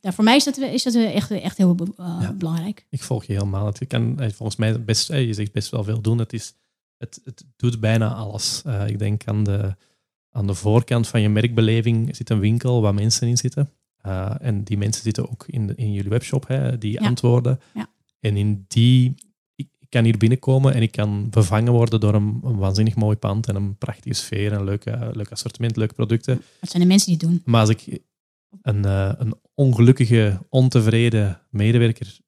[0.00, 2.32] ja, voor mij is dat, is dat echt, echt heel eh, Ja.
[2.32, 2.86] belangrijk.
[2.90, 3.66] Ik volg je helemaal.
[3.66, 6.18] Het kan eh, volgens mij best, eh, je zegt best wel veel doen.
[6.18, 6.54] Het, is,
[6.98, 8.62] het, het doet bijna alles.
[8.86, 9.74] Ik denk aan de,
[10.30, 13.70] aan de voorkant van je merkbeleving zit een winkel waar mensen in zitten.
[14.40, 17.00] En die mensen zitten ook in, de, in jullie webshop, hè, die Ja.
[17.06, 17.60] antwoorden.
[17.74, 17.88] Ja.
[18.20, 19.14] En in die,
[19.86, 23.48] ik, kan hier binnenkomen en ik kan bevangen worden door een, een waanzinnig mooi pand
[23.48, 26.42] en een prachtige sfeer, een leuk, eh, leuk assortiment, leuke producten.
[26.60, 27.42] Dat zijn de mensen die het doen.
[27.44, 27.98] Maar als ik
[28.62, 32.18] een, eh, een ongelukkige, ontevreden medewerker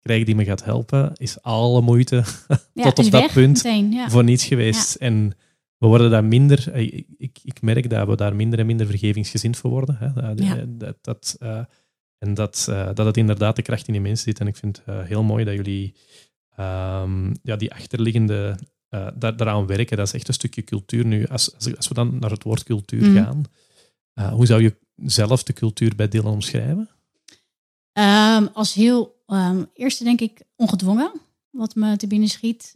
[0.00, 2.24] krijg die me gaat helpen, is alle moeite
[2.74, 4.10] Ja, Tot op dat punt Meteen, ja.
[4.10, 4.94] voor niets geweest.
[4.94, 5.32] En
[5.78, 8.86] we worden daar minder, eh, ik, ik, ik merk dat we daar minder en minder
[8.86, 9.96] vergevingsgezind voor worden.
[9.98, 10.34] Hè.
[10.34, 10.64] Dat, Ja.
[10.68, 11.60] dat, dat, eh,
[12.24, 14.40] en dat, eh, dat het inderdaad de kracht in die mensen zit.
[14.40, 15.94] En ik vind het eh, heel mooi dat jullie
[16.56, 19.96] ehm, ja, die achterliggende, eh, daar, daaraan werken.
[19.96, 21.26] Dat is echt een stukje cultuur nu.
[21.26, 23.22] Als, als, als we dan naar het woord cultuur Mhm.
[23.24, 23.44] gaan,
[24.14, 26.88] eh, hoe zou je zelf de cultuur bij Dylan omschrijven?
[27.92, 31.12] Ehm, als heel ehm, eerste denk ik ongedwongen,
[31.50, 32.74] wat me te binnen schiet.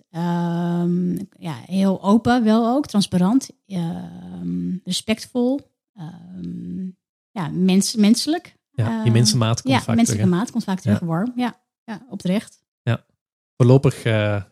[1.38, 3.50] Ja, heel open wel ook, transparant,
[4.84, 5.60] respectvol,
[7.30, 8.56] ja, mens, menselijk.
[8.70, 10.34] Ja, die mensenmaat komt ja, vaak menselijke terug.
[10.36, 10.40] hè.
[10.42, 11.06] maat komt vaak terug, Ja.
[11.06, 11.32] warm.
[11.36, 12.57] Ja, ja, oprecht.
[13.58, 14.42] Voorlopig eh,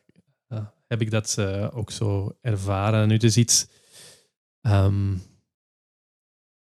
[0.87, 3.09] heb ik dat eh, ook zo ervaren.
[3.09, 3.67] Nu, het is iets...
[4.61, 5.15] ehm,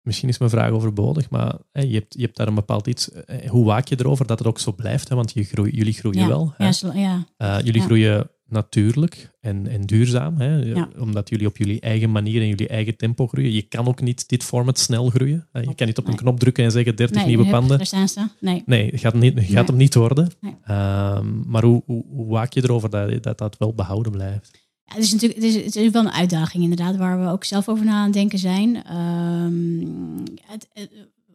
[0.03, 3.11] misschien is mijn vraag overbodig, maar je, hebt, je hebt daar een bepaald iets...
[3.11, 5.09] eh, hoe waak je erover dat het ook zo blijft?
[5.09, 5.14] Hè?
[5.14, 6.29] Want je groei, jullie groeien ja.
[6.29, 6.55] wel.
[6.57, 6.71] hè?
[6.93, 10.56] Ja, ja, jullie groeien natuurlijk en, en duurzaam, hè?
[10.56, 10.88] Ja.
[10.98, 13.52] omdat jullie op jullie eigen manier en jullie eigen tempo groeien.
[13.52, 15.48] Je kan ook niet dit format snel groeien.
[15.52, 16.20] Je kan niet op een Nee.
[16.20, 17.76] knop drukken en zeggen 30 nee, nieuwe hup, panden.
[17.76, 18.26] Daar staan ze.
[18.40, 18.62] Nee.
[18.66, 19.64] Nee, het gaat, niet, gaat Nee.
[19.64, 20.28] hem niet worden.
[20.64, 24.58] Ehm, maar hoe, hoe, hoe waak je erover dat, dat dat wel behouden blijft?
[24.84, 27.44] Ja, het is natuurlijk het is, het is wel een uitdaging inderdaad, waar we ook
[27.44, 28.84] zelf over na aan het denken zijn.
[28.84, 30.90] Ehm, het, het-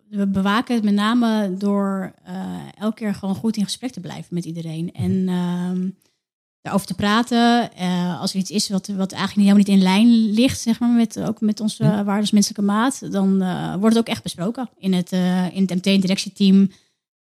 [0.09, 2.35] we bewaken het met name door eh,
[2.77, 4.91] elke keer gewoon goed in gesprek te blijven met iedereen.
[4.91, 5.89] En ehm,
[6.63, 7.71] daarover te praten.
[7.75, 10.89] eh, als er iets is wat, wat eigenlijk helemaal niet in lijn ligt, zeg maar,
[10.89, 12.03] met, ook met onze Hm.
[12.03, 15.75] waardes menselijke maat, dan eh, wordt het ook echt besproken in het, eh, in het
[15.75, 16.71] MT-directieteam.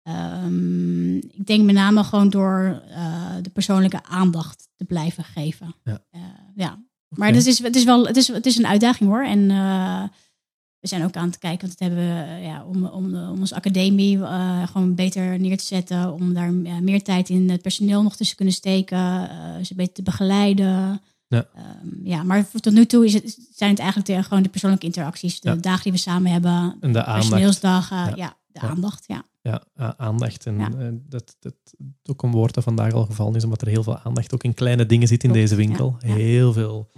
[0.03, 5.75] Ehm, ik denk met name gewoon door eh, de persoonlijke aandacht te blijven geven.
[5.83, 5.99] Ja.
[6.11, 6.21] Eh,
[6.55, 6.85] ja.
[7.09, 9.23] Maar het is, het, is wel, het, is, het is een uitdaging hoor.
[9.23, 10.03] En eh,
[10.79, 13.29] we zijn ook aan het kijken, want dat hebben we eh, ja, om, om, de-
[13.31, 16.13] om onze academie eh, gewoon beter neer te zetten.
[16.13, 18.97] Om daar ja, meer tijd in het personeel nog tussen te kunnen steken.
[19.29, 21.01] eh, ze beter te begeleiden.
[21.27, 21.45] Ja.
[21.55, 24.85] Ehm, ja, maar tot nu toe is het, zijn het eigenlijk de, gewoon de persoonlijke
[24.85, 25.39] interacties.
[25.39, 25.55] De Ja.
[25.55, 26.77] dagen die we samen hebben.
[26.79, 27.19] En de aandacht.
[27.29, 27.97] Personeelsdagen.
[27.97, 28.13] Ja.
[28.15, 29.03] Ja, de aandacht.
[29.07, 29.23] Ja.
[29.41, 29.63] Ja,
[29.97, 30.45] aandacht.
[30.45, 31.53] En eh, dat, dat
[32.03, 34.53] ook een woord dat vandaag al gevallen is, omdat er heel veel aandacht ook in
[34.53, 35.95] kleine dingen zit in deze winkel.
[35.99, 36.89] Heel veel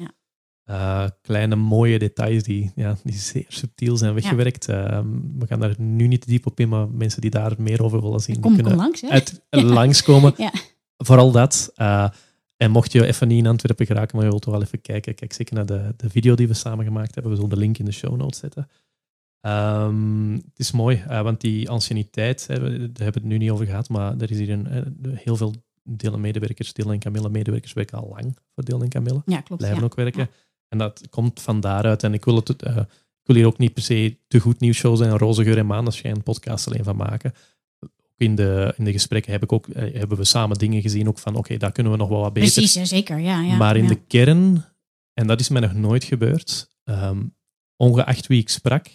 [0.69, 1.03] Ja.
[1.03, 4.67] eh, kleine mooie details die, ja, die zeer subtiel zijn weggewerkt.
[4.67, 4.99] Eh,
[5.37, 8.01] we gaan daar nu niet te diep op in, maar mensen die daar meer over
[8.01, 9.05] willen zien, die Kom, kom kunnen langs.
[9.05, 9.41] Uit,
[9.79, 10.33] langskomen.
[10.37, 10.51] Ja.
[10.97, 11.71] Vooral dat.
[11.75, 12.09] Eh,
[12.57, 15.15] en mocht je even niet in Antwerpen geraken, maar je wilt toch wel even kijken,
[15.15, 17.31] kijk zeker naar de, de video die we samen gemaakt hebben.
[17.31, 18.69] We zullen de link in de show notes zetten.
[19.41, 23.37] Ehm, het is mooi, eh, want die anciëniteit, hè, we daar hebben we het nu
[23.37, 25.53] niet over gehad, maar er is hier een, heel veel
[26.17, 29.61] medewerkers, Dylan en Camille medewerkers werken al lang voor Dylan en Camille Ja, klopt.
[29.61, 29.85] blijven ja.
[29.85, 30.29] ook werken.
[30.69, 32.03] En dat komt van daaruit.
[32.03, 34.77] En ik wil, het, eh, ik wil hier ook niet per se te goed nieuws
[34.77, 37.33] show zijn, een roze geur en maandagsschijn podcast alleen van maken.
[37.79, 41.07] Ook in de, in de gesprekken heb ik ook, eh, hebben we samen dingen gezien,
[41.07, 42.53] ook van oké, daar kunnen we nog wel wat beter.
[42.53, 43.19] Precies, zeker.
[43.19, 43.89] Ja, ja, maar in ja.
[43.89, 44.65] de kern,
[45.13, 47.21] en dat is mij nog nooit gebeurd, ehm,
[47.75, 48.87] ongeacht wie ik sprak,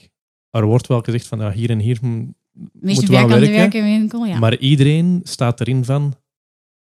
[0.50, 3.52] er wordt wel gezegd van ja, hier en hier hm, Meestal moeten we aan werken
[3.52, 3.84] werken.
[3.84, 4.24] winkel.
[4.24, 6.14] Ja, Maar iedereen staat erin van,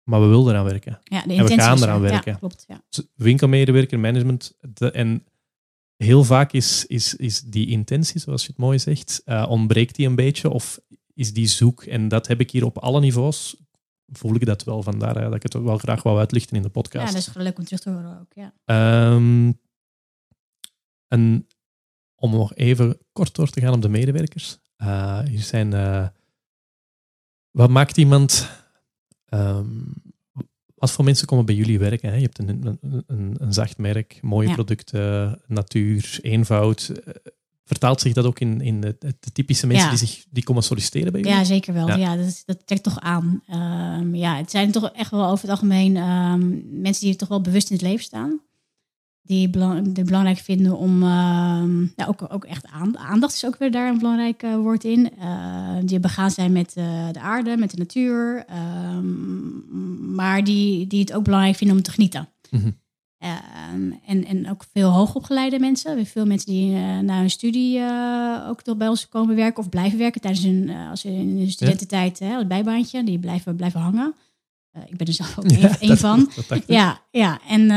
[0.06, 0.98] maar we willen eraan werken.
[1.02, 1.82] ja de we gaan er.
[1.82, 2.38] eraan Ja, werken.
[2.38, 2.64] klopt.
[2.68, 2.80] Ja.
[3.14, 4.56] winkelmedewerker, management.
[4.60, 5.24] de- en
[5.96, 10.06] heel vaak is, is, is die intentie, zoals je het mooi zegt, eh, ontbreekt die
[10.06, 10.80] een beetje of
[11.14, 11.82] is die zoek.
[11.82, 13.56] En dat heb ik hier op alle niveaus,
[14.06, 14.82] voel ik dat wel.
[14.82, 17.12] Vandaar dat ik het wel graag wou uitlichten in de ja, podcast.
[17.12, 18.32] dat is leuk om terug te horen ook.
[18.34, 18.54] Ja.
[18.64, 19.52] Ehm,
[21.08, 21.46] en
[22.14, 24.58] om nog even kort door te gaan op de medewerkers.
[24.76, 25.72] Eh, hier zijn...
[25.72, 26.08] eh,
[27.50, 28.48] wat maakt iemand...
[29.28, 29.66] ehm,
[30.74, 32.08] wat voor mensen komen bij jullie werken?
[32.08, 32.14] Hè?
[32.16, 34.54] Je hebt een, een, een, een zacht merk, mooie Ja.
[34.54, 36.88] producten, natuur, eenvoud.
[37.04, 37.14] Eh,
[37.64, 39.96] Vertaalt zich dat ook in, in de, de typische mensen Ja.
[39.96, 41.36] die, zich, die komen solliciteren bij jullie?
[41.36, 41.86] Ja, zeker wel.
[41.88, 41.96] Ja.
[41.96, 42.16] Ja.
[42.16, 43.42] dat, dat trekt toch aan.
[43.46, 47.40] Ehm, ja, het zijn toch echt wel over het algemeen ehm, mensen die toch wel
[47.40, 48.40] bewust in het leven staan.
[49.26, 53.56] Die, belang, die belangrijk vinden om, ehm, ja, ook, ook echt aan, aandacht is ook
[53.58, 55.10] weer daar een belangrijk eh, woord in.
[55.18, 58.44] Eh, die begaan zijn met eh, de aarde, met de natuur.
[58.48, 62.28] ehm, maar die, die het ook belangrijk vinden om te genieten.
[62.50, 62.70] Mhm.
[63.18, 66.06] Ehm, en, en ook veel hoogopgeleide mensen.
[66.06, 66.70] Veel mensen die
[67.02, 67.80] na hun studie
[68.48, 71.50] ook nog bij ons komen werken of blijven werken tijdens hun, als ze in hun
[71.50, 74.14] studententijd, hè, het bijbaantje, die blijven, blijven hangen.
[74.86, 76.30] Ik ben er zelf ook Ja, een, dat- van.
[76.48, 76.62] dat.
[76.66, 77.38] Ja, ja.
[77.48, 77.70] En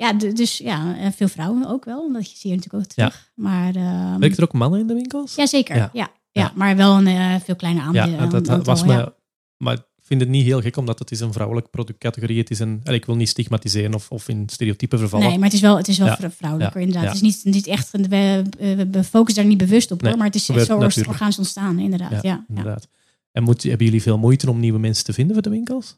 [0.00, 3.08] ja, dus ja, en veel vrouwen ook wel, omdat je zie je natuurlijk ook Ja.
[3.08, 3.30] terug.
[3.34, 5.34] Maar ehm, Werken er ook mannen in de winkels?
[5.34, 5.76] ja, zeker.
[5.76, 5.90] Ja.
[5.92, 6.10] Ja.
[6.32, 8.08] Ja, maar wel een eh, veel kleiner aandeel.
[8.08, 9.12] Ja, dat, aantal, was me.
[9.56, 12.38] Maar ik vind het niet heel gek, omdat het is een vrouwelijke productcategorie.
[12.38, 15.26] Het is een, en ik wil niet stigmatiseren of, of in stereotypen vervallen.
[15.28, 17.04] Nee, maar het is wel, het is wel vrouwelijker inderdaad.
[17.04, 18.44] Het is niet, niet echt, we,
[18.90, 21.08] we, focussen daar niet bewust op Nee, hoor, maar het is zo natuurlijk.
[21.08, 22.10] organisch ontstaan inderdaad.
[22.10, 22.44] Ja, ja.
[22.48, 22.88] inderdaad.
[23.32, 25.96] En moet, hebben jullie veel moeite om nieuwe mensen te vinden voor de winkels?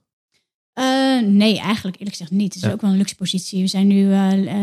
[0.72, 2.54] Eh, nee, eigenlijk eerlijk gezegd niet.
[2.54, 2.74] Het is Ja.
[2.74, 3.60] ook wel een luxe positie.
[3.60, 4.06] We zijn nu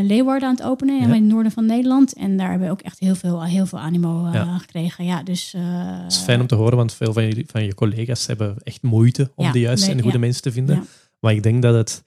[0.04, 1.04] Leeuwarden aan het openen, Ja.
[1.04, 2.14] in het noorden van Nederland.
[2.14, 4.58] En daar hebben we ook echt heel veel, heel veel animo Ja.
[4.58, 5.06] gekregen.
[5.06, 8.26] Ja, dus, Het is fijn om te horen, want veel van, jullie, van je collega's
[8.28, 10.88] hebben echt moeite om de juiste nee, en de goede mensen te vinden.
[11.20, 12.04] Maar ik denk dat, het,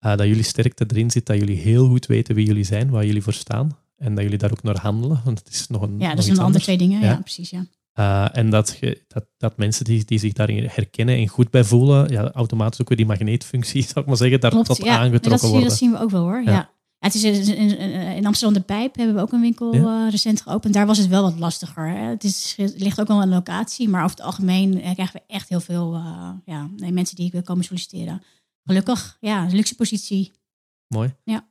[0.00, 3.22] dat jullie sterkte erin zit, dat jullie heel goed weten wie jullie zijn, waar jullie
[3.22, 3.76] voor staan.
[3.96, 5.20] en dat jullie daar ook naar handelen.
[5.24, 5.98] Want het is nog een.
[5.98, 7.00] Ja, dat zijn de andere twee dingen.
[7.00, 7.16] Ja.
[7.16, 7.50] precies.
[7.50, 7.64] Ja.
[7.92, 11.64] Eh, en dat, je, dat, dat mensen die, die zich daarin herkennen en goed bij
[11.64, 14.98] voelen, ja, automatisch ook weer die magneetfunctie, zou ik maar zeggen, daar Klopt, tot ja.
[14.98, 15.68] Aangetrokken dat, worden.
[15.68, 16.42] dat zien we ook wel hoor.
[16.42, 16.70] Ja.
[16.98, 17.78] Het is in, in-
[18.16, 20.04] in Amsterdam de Pijp hebben we ook een winkel Ja.
[20.04, 20.74] eh, recent geopend.
[20.74, 21.88] Daar was het wel wat lastiger.
[21.88, 21.98] Hè.
[22.08, 25.20] Het, is, het ligt ook wel aan de locatie, maar over het algemeen eh, krijgen
[25.26, 25.94] we echt heel veel
[26.44, 28.22] ja, nee, mensen die willen komen solliciteren.
[28.64, 30.32] Gelukkig, ja, luxe positie.
[30.88, 31.14] Mooi.
[31.24, 31.48] Ja.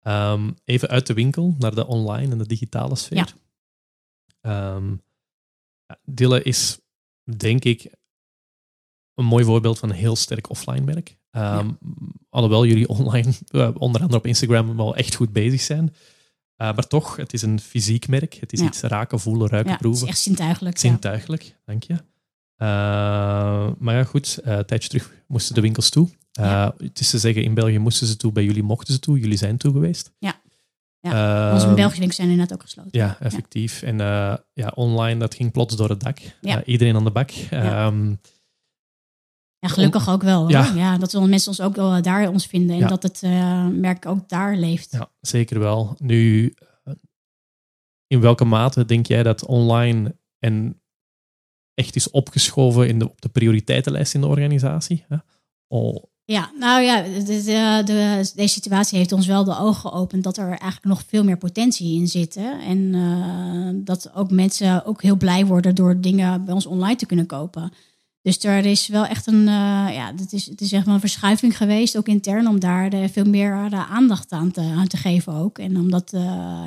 [0.00, 3.16] Ehm, even uit de winkel naar de online en de digitale sfeer.
[3.18, 3.26] Ja.
[4.40, 4.94] Ehm,
[5.86, 6.78] ja, Dille is,
[7.36, 7.90] denk ik,
[9.14, 11.16] een mooi voorbeeld van een heel sterk offline merk.
[11.30, 11.70] Ehm,
[12.28, 15.94] Alhoewel jullie online, eh, onder andere op Instagram, wel echt goed bezig zijn.
[16.56, 18.34] Eh, maar toch, het is een fysiek merk.
[18.34, 18.66] Het is Ja.
[18.66, 20.08] iets raken, voelen, ruiken, Ja, het is proeven.
[20.08, 20.78] echt zintuigelijk.
[20.78, 21.94] Zintuigelijk, dank je.
[22.56, 22.66] Eh,
[23.78, 26.08] maar ja, goed, een tijdje terug moesten de winkels toe.
[26.78, 29.18] Het is te zeggen, in België moesten ze toe, bij jullie mochten ze toe.
[29.18, 30.12] Jullie zijn toe geweest.
[30.18, 30.40] Ja.
[31.00, 31.52] Ja.
[31.52, 32.90] Onze Belgische winkels zijn inderdaad ook gesloten.
[32.92, 33.82] Ja, effectief.
[33.82, 36.18] En eh, ja, online, dat ging plots door het dak.
[36.40, 36.56] Ja.
[36.62, 37.30] Eh, iedereen aan de bak.
[37.50, 38.14] Ehm,
[39.58, 40.40] Ja, gelukkig ook wel.
[40.40, 40.50] Hoor.
[40.50, 40.72] Ja.
[40.74, 40.98] Ja.
[40.98, 42.88] dat we mensen ons ook wel daar ons vinden en Ja.
[42.88, 44.90] dat het eh, merk ook daar leeft.
[44.92, 45.94] ja, zeker wel.
[45.98, 46.54] Nu,
[46.84, 46.92] eh,
[48.06, 50.80] in welke mate denk jij dat online en
[51.74, 55.04] echt is opgeschoven in de, op de prioriteitenlijst in de organisatie?
[55.08, 55.16] Hè?
[55.66, 60.24] Oh, Ja, nou ja, de, de, de- deze situatie heeft ons wel de ogen geopend
[60.24, 62.36] dat er eigenlijk nog veel meer potentie in zit.
[62.66, 67.06] En eh, dat ook mensen ook heel blij worden door dingen bij ons online te
[67.06, 67.72] kunnen kopen.
[68.26, 71.00] Dus er is wel echt een, eh, ja, het is, het is echt wel een
[71.00, 74.96] verschuiving geweest, ook intern, om daar eh, veel meer eh, aandacht aan te, aan te
[74.96, 75.58] geven ook.
[75.58, 76.10] En om dat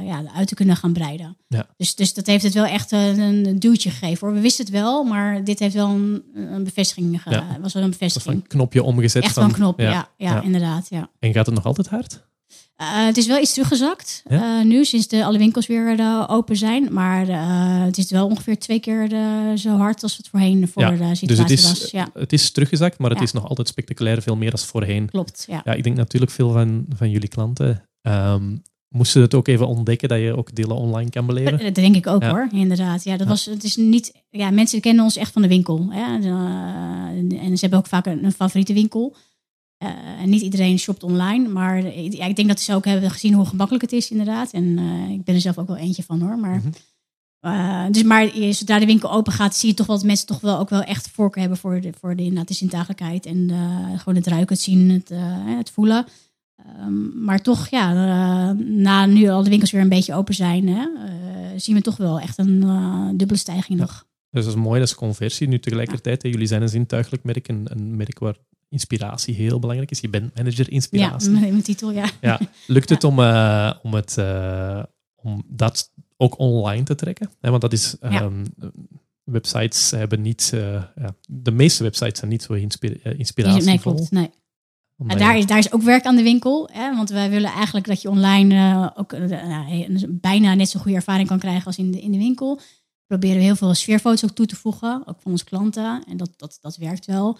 [0.05, 1.37] ja, uit te kunnen gaan breiden.
[1.47, 1.67] Ja.
[1.77, 4.35] Dus, dus dat heeft het wel echt een, een duwtje gegeven hoor.
[4.35, 7.57] We wisten het wel, maar dit heeft wel een, een bevestiging, Ja.
[7.61, 8.35] was wel een dat van bevestiging.
[8.35, 9.23] een knopje omgezet.
[9.23, 10.41] Echt een knop, ja, ja, ja.
[10.41, 10.87] inderdaad.
[10.89, 11.09] Ja.
[11.19, 12.27] En gaat het nog altijd hard?
[12.75, 14.59] Eh, het is wel iets teruggezakt Ja?
[14.59, 16.93] eh, nu, sinds de, alle winkels weer eh, open zijn.
[16.93, 17.27] Maar
[17.85, 19.09] het is wel ongeveer twee keer
[19.57, 21.91] zo hard als het voorheen voor Ja, de Dus situatie het is, was.
[21.91, 25.09] Ja, het is teruggezakt, maar het is nog altijd spectaculair veel meer dan voorheen.
[25.09, 25.45] klopt.
[25.47, 25.61] Ja.
[25.65, 28.55] Ja, ik denk natuurlijk veel van, van jullie klanten ehm,
[28.89, 31.59] moesten het ook even ontdekken dat je ook delen online kan beleven.
[31.59, 32.29] Dat denk ik ook Ja.
[32.29, 33.03] hoor, inderdaad.
[33.03, 33.27] Ja, dat Ja.
[33.27, 35.87] was, het is niet, ja, mensen kennen ons echt van de winkel.
[35.89, 36.13] Hè?
[37.37, 39.15] En ze hebben ook vaak een, een favoriete winkel.
[40.19, 41.47] En niet iedereen shopt online.
[41.47, 44.51] Maar ja, ik denk dat ze ook hebben gezien hoe gemakkelijk het is, inderdaad.
[44.51, 46.37] En eh, ik ben er zelf ook wel eentje van hoor.
[46.37, 46.67] Maar, Mhm.
[47.39, 50.41] eh, dus maar zodra de winkel open gaat, zie je toch wel dat mensen toch
[50.41, 53.25] wel ook wel echt voorkeur hebben voor de, voor de, inderdaad, de zintuigelijkheid.
[53.25, 53.49] En
[53.97, 55.11] gewoon het ruiken, het zien, het,
[55.57, 56.05] het voelen.
[56.55, 57.93] Ehm, maar toch, ja,
[58.53, 60.87] na nu al de winkels weer een beetje open zijn, hè,
[61.59, 62.59] zien we toch wel echt een
[63.17, 63.85] dubbele stijging Ja.
[63.85, 64.05] nog.
[64.31, 65.47] Dus dat is mooi, dat is conversie.
[65.47, 68.35] Nu tegelijkertijd, hè, jullie zijn een zintuigelijk merk, een, een merk waar
[68.69, 69.99] inspiratie heel belangrijk is.
[69.99, 71.29] Je bent manager Ja, inspiratie.
[71.39, 72.09] met mijn titel, ja.
[72.21, 72.39] Ja.
[72.67, 74.83] Lukt het om, eh, om, het, eh,
[75.15, 77.31] om dat ook online te trekken?
[77.41, 77.97] Want dat is...
[77.99, 78.45] ehm,
[79.23, 80.51] Websites hebben niet...
[80.53, 83.93] eh, ja, de meeste websites zijn niet zo inspira Nee, inspiratievol.
[83.93, 84.11] klopt.
[84.11, 84.29] Nee.
[85.07, 86.69] Ja, daar, is, daar is ook werk aan de winkel.
[86.71, 86.95] Hè?
[86.95, 91.39] Want wij willen eigenlijk dat je online ook nou, bijna net zo goede ervaring kan
[91.39, 92.55] krijgen als in de, in de winkel.
[92.55, 92.61] We
[93.07, 96.03] proberen we heel veel sfeerfoto's ook toe te voegen, ook van onze klanten.
[96.07, 97.37] En dat, dat, dat werkt wel.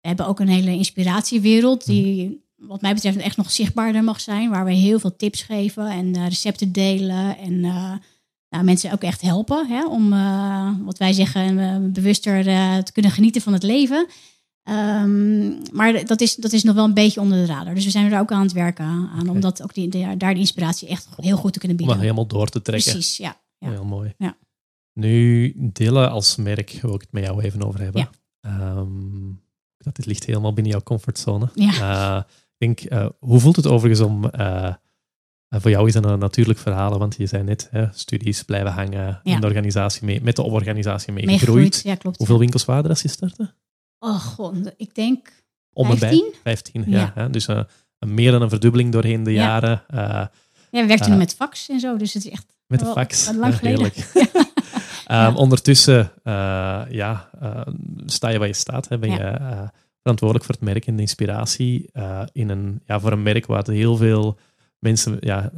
[0.00, 4.50] We hebben ook een hele inspiratiewereld die wat mij betreft echt nog zichtbaarder mag zijn.
[4.50, 7.38] Waar we heel veel tips geven en eh, recepten delen.
[7.38, 7.92] En eh,
[8.48, 9.86] nou, mensen ook echt helpen hè?
[9.86, 12.44] om, eh, wat wij zeggen, bewuster
[12.84, 14.06] te kunnen genieten van het leven.
[14.62, 17.74] Ehm, maar dat is, dat is nog wel een beetje onder de radar.
[17.74, 19.28] Dus we zijn er ook aan het werken aan.
[19.28, 22.02] Om dat ook die, de- daar de inspiratie echt heel goed te kunnen om bieden.
[22.02, 22.92] helemaal door te trekken.
[22.92, 23.40] Precies, ja.
[23.58, 23.70] ja.
[23.70, 24.14] Heel mooi.
[24.18, 24.36] Ja.
[24.92, 28.00] Nu, delen als merk, wil ik het met jou even over hebben.
[28.00, 28.10] Ja.
[28.40, 29.28] Ehm,
[29.84, 31.48] dat dit ligt helemaal binnen jouw comfortzone.
[31.54, 31.70] Ja.
[32.16, 32.22] Eh,
[32.58, 34.24] ik denk, eh, hoe voelt het overigens om...
[34.24, 34.74] eh,
[35.48, 39.20] voor jou is dat een natuurlijk verhaal, want je zei net, hè, studies blijven hangen,
[39.22, 39.34] Ja.
[39.34, 41.40] in de organisatie mee, met de organisatie meegegroeid.
[41.54, 42.16] Meegegroeid, ja klopt.
[42.18, 43.52] Hoeveel winkels waren er als je startte?
[43.98, 45.32] Oh god, ik denk
[45.72, 46.08] Om en bij?
[46.08, 46.34] 15?
[46.42, 47.12] 15, ja.
[47.16, 47.28] Ja.
[47.28, 47.66] Dus een
[48.14, 49.42] meer dan een verdubbeling doorheen de Ja.
[49.42, 49.82] jaren.
[49.92, 50.30] Ja,
[50.70, 53.30] we werkten toen met fax en zo, dus het is echt Met de fax.
[53.36, 53.92] lang geleden.
[55.10, 55.26] Ja.
[55.26, 56.32] Ehm, Ondertussen eh,
[56.90, 57.60] ja, eh,
[58.06, 58.88] sta je waar je staat.
[58.88, 58.98] Hè.
[58.98, 59.62] Ben je eh,
[60.00, 61.90] verantwoordelijk voor het merk en de inspiratie.
[62.32, 64.38] in een, ja, voor een merk waar heel veel
[64.78, 65.52] mensen ja,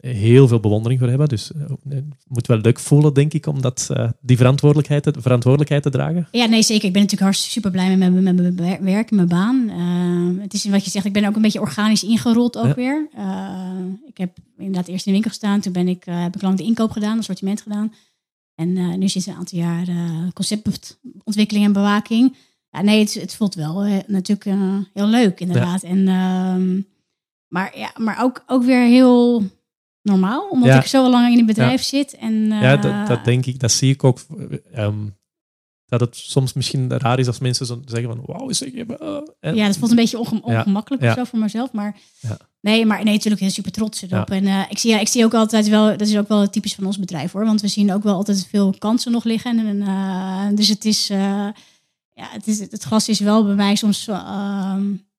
[0.00, 1.28] heel veel bewondering voor hebben.
[1.28, 1.50] Dus
[1.88, 6.28] het moet wel leuk voelen, denk ik, om dat, die verantwoordelijkheid, te- verantwoordelijkheid te dragen.
[6.30, 6.86] Ja, nee, zeker.
[6.86, 9.68] Ik ben natuurlijk hartstikke super blij met mijn, met mijn wer- werk, mijn baan.
[9.70, 12.74] Eh, het is wat je zegt, ik ben ook een beetje organisch ingerold ook Ja.
[12.74, 13.08] weer.
[14.06, 15.60] Ik heb inderdaad eerst in de winkel gestaan.
[15.60, 17.92] Toen ben ik, heb ik lang de inkoop gedaan, assortiment gedaan.
[18.56, 19.86] En eh, nu sinds een aantal jaar
[20.34, 22.36] conceptontwikkeling en bewaking.
[22.70, 25.82] Ja, nee, het, het voelt wel eh, natuurlijk eh, heel leuk inderdaad.
[25.82, 26.80] En, ehm,
[27.48, 29.42] maar ja, maar ook, ook weer heel
[30.02, 30.78] normaal, omdat Ja.
[30.80, 32.14] ik zo lang in het bedrijf zit.
[32.16, 33.58] En, Ja, dat, dat denk ik.
[33.58, 34.18] Dat zie ik ook.
[34.72, 34.94] ehm,
[35.86, 38.84] dat het soms misschien raar is als mensen zo zeggen van wauw, zeg je...
[39.40, 41.08] en- Ja, dat voelt een beetje onge- ongemakkelijk ja.
[41.10, 41.72] of zo voor mezelf.
[41.72, 42.36] Maar Ja.
[42.60, 44.30] nee, maar nee, natuurlijk heel super trots erop.
[44.30, 46.74] En eh, ik, zie, ja, ik zie ook altijd wel, dat is ook wel typisch
[46.74, 47.44] van ons bedrijf hoor.
[47.44, 49.66] Want we zien ook wel altijd veel kansen nog liggen.
[49.66, 51.52] En, eh, dus het is, ja,
[52.14, 54.08] het is, het glas is wel bij mij soms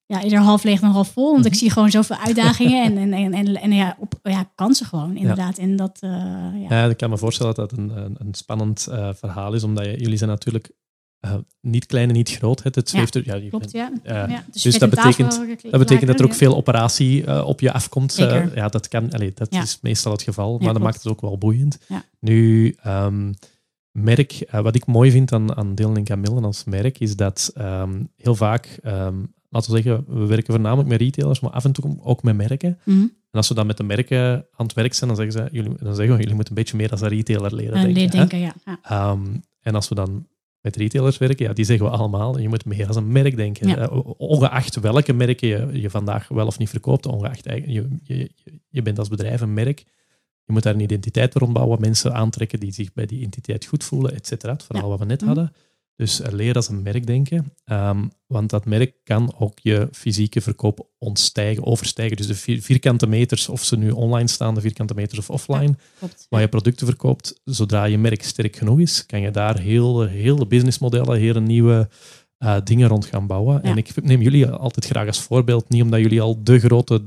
[0.08, 1.32] ja, eerder half leeg dan half vol.
[1.32, 1.60] Want ik Mhm.
[1.60, 5.58] zie gewoon zoveel uitdagingen en, en, en, en, en ja, op, ja, kansen gewoon inderdaad.
[5.58, 6.66] En dat, eh, ja.
[6.68, 9.96] Ja, ik kan me voorstellen dat dat een, een, spannend eh, verhaal is, omdat je,
[9.96, 10.70] jullie zijn natuurlijk
[11.18, 12.62] eh, niet klein en niet groot.
[12.62, 14.26] Het, het Ja, zweeft er, ja, je klopt, bent- ja.
[14.28, 14.44] ja.
[14.52, 15.40] dus je dat betekent-
[15.70, 18.14] Dat betekent dat er ook veel operatie op je afkomt.
[18.54, 19.62] Ja, dat, kan, allee, dat Ja.
[19.62, 20.84] is meestal het geval, maar Ja, dat klopt.
[20.92, 21.78] maakt het ook wel boeiend.
[21.88, 22.02] Ja.
[22.20, 23.32] Nu, ehm,
[23.92, 28.02] merk, wat ik mooi vind aan, aan Dylan en Camille als merk, is dat ehm,
[28.16, 29.16] heel vaak, ehm,
[29.48, 32.78] laten we zeggen, we werken voornamelijk met retailers, maar af en toe ook met merken.
[32.84, 32.98] Mhm.
[33.30, 35.70] En als we dan met de merken aan het werk zijn, dan zeggen, ze, jullie,
[35.82, 38.38] dan zeggen we, jullie moeten een beetje meer als een retailer leren denken.
[38.38, 38.54] ja.
[38.64, 38.78] ja.
[38.82, 39.24] Ehm,
[39.60, 40.26] en als we dan
[40.60, 43.68] met retailers werken, ja, die zeggen we allemaal, je moet meer als een merk denken.
[43.68, 43.76] Ja.
[43.78, 48.30] Eh, ongeacht welke merken je, je vandaag wel of niet verkoopt, ongeacht je, je,
[48.68, 49.84] je- bent als bedrijf een merk.
[50.44, 53.84] Je moet daar een identiteit rond bouwen, mensen aantrekken die zich bij die identiteit goed
[53.84, 54.52] voelen, et cetera.
[54.52, 54.90] Het verhaal Ja.
[54.90, 55.26] wat we net Mhm.
[55.26, 55.52] hadden.
[55.98, 57.52] Dus leer als een merk denken.
[57.64, 62.16] Ehm, want dat merk kan ook je fysieke verkoop ontstijgen, overstijgen.
[62.16, 65.74] Dus de vier- vierkante meters, of ze nu online staan, de vierkante meters of offline,
[66.28, 70.36] waar je producten verkoopt, zodra je merk sterk genoeg is, kan je daar heel, heel
[70.36, 71.88] de businessmodellen, hele nieuwe
[72.38, 73.60] eh, dingen rond gaan bouwen.
[73.62, 73.70] Ja.
[73.70, 77.02] En ik neem jullie altijd graag als voorbeeld, niet omdat jullie al de grote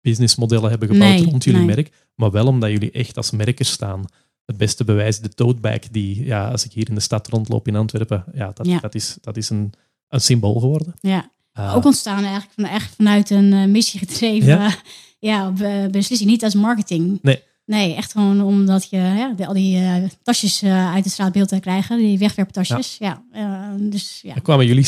[0.00, 1.74] businessmodellen hebben gebouwd Nee, rond jullie nee.
[1.74, 4.04] merk, maar wel omdat jullie echt als merkers staan.
[4.46, 7.68] Het beste bewijs, de tote bag, die, ja, als ik hier in de stad rondloop
[7.68, 8.78] in Antwerpen, ja, dat, Ja.
[8.78, 9.72] dat is, dat is een,
[10.08, 10.94] een symbool geworden.
[11.00, 11.30] Ja.
[11.52, 14.74] Eh, Ook ontstaan eigenlijk van, echt vanuit een eh, missie gedreven Ja?
[15.30, 15.50] ja?
[15.50, 16.30] be- beslissing.
[16.30, 17.18] Niet als marketing.
[17.22, 17.42] Nee.
[17.66, 21.48] Nee, echt gewoon omdat je ja, de- al die eh, tasjes eh, uit het straatbeeld
[21.48, 21.98] te krijgen.
[21.98, 22.96] Die wegwerptasjes.
[22.98, 23.24] Ja.
[23.32, 24.32] eh, dus ja.
[24.34, 24.86] Dan kwamen jullie,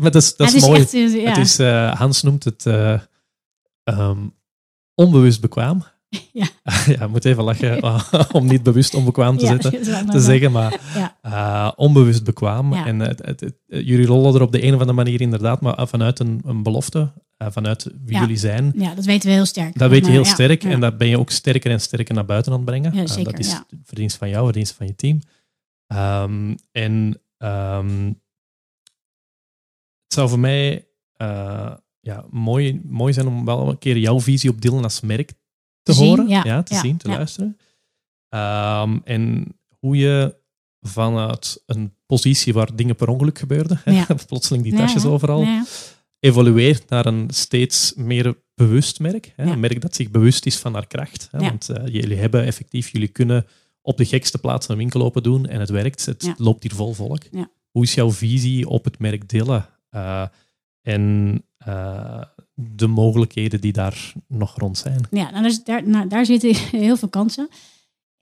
[0.00, 0.80] maar dat is, dat Ja, is het mooi.
[0.82, 1.26] echt, eh.
[1.28, 3.00] Het is, eh, Hans noemt het eh,
[3.84, 4.18] ehm,
[4.94, 5.84] onbewust bekwaam.
[6.32, 6.46] Ja.
[6.86, 7.82] ja, ik moet even lachen
[8.38, 11.16] om niet bewust onbekwaam te, Ja, wel te zeggen, maar Ja.
[11.22, 12.74] eh, onbewust bekwaam.
[12.74, 12.86] Ja.
[12.86, 15.88] En het, het, het- jullie rollen er op de een of andere manier inderdaad, maar
[15.88, 18.72] vanuit een, een belofte, eh, vanuit wie jullie zijn.
[18.76, 19.78] Ja, dat weten we heel sterk.
[19.78, 22.52] Dat weet je heel sterk en dat ben je ook sterker en sterker naar buiten
[22.52, 22.92] aan het brengen.
[22.92, 25.20] Eh, dat is verdienst van jou, verdienst van je team.
[25.86, 28.06] Ehm, en ehm,
[30.04, 34.50] het zou voor mij eh, ja, mooi, mooi zijn om wel een keer jouw visie
[34.50, 35.32] op Dylan als merk
[35.82, 37.16] te, zien, horen, ja, te ja, zien, te ja.
[37.16, 37.56] luisteren.
[38.28, 40.40] Ehm, en hoe je
[40.80, 43.80] vanuit een positie waar dingen per ongeluk gebeurden,
[44.26, 45.46] plotseling die tasjes overal,
[46.18, 49.32] evolueert naar een steeds meer bewust merk.
[49.36, 49.44] Hè?
[49.44, 51.28] Een merk dat zich bewust is van haar kracht.
[51.30, 51.38] Hè?
[51.38, 53.46] Want eh, jullie hebben effectief, jullie kunnen
[53.80, 56.06] op de gekste plaats een winkel open doen en het werkt.
[56.06, 57.22] Het loopt hier vol volk.
[57.70, 59.64] Hoe is jouw visie op het merk Dille?
[59.90, 60.26] Eh,
[60.82, 62.22] en eh,
[62.74, 65.00] de mogelijkheden die daar nog rond zijn?
[65.10, 66.54] Ja, nou, is- daar, nou, daar zitten
[66.86, 67.48] heel veel kansen.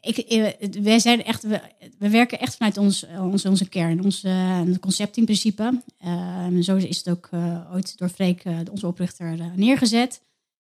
[0.00, 0.46] Ik, eh,
[0.82, 1.60] wij zijn echt, we,
[1.98, 5.82] we werken echt vanuit ons, ons, onze kern, ons eh, concept in principe.
[5.98, 6.10] Eh,
[6.44, 10.22] en zo is het ook eh, ooit door Freek, onze oprichter, neergezet.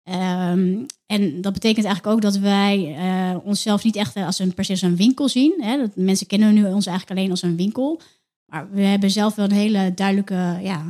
[0.02, 0.76] Ehm,
[1.06, 2.96] en dat betekent eigenlijk ook dat wij
[3.44, 5.54] onszelf niet echt als een, per als een winkel zien.
[5.58, 5.76] Hè?
[5.78, 8.00] Dat, mensen kennen nu ons eigenlijk alleen als een winkel.
[8.46, 10.84] Maar we hebben zelf wel een hele duidelijke ja,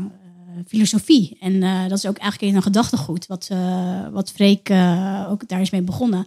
[0.67, 1.37] filosofie.
[1.41, 5.61] En eh, dat is ook eigenlijk een gedachtegoed, wat, eh, wat Freek eh, ook daar
[5.61, 6.27] is mee begonnen.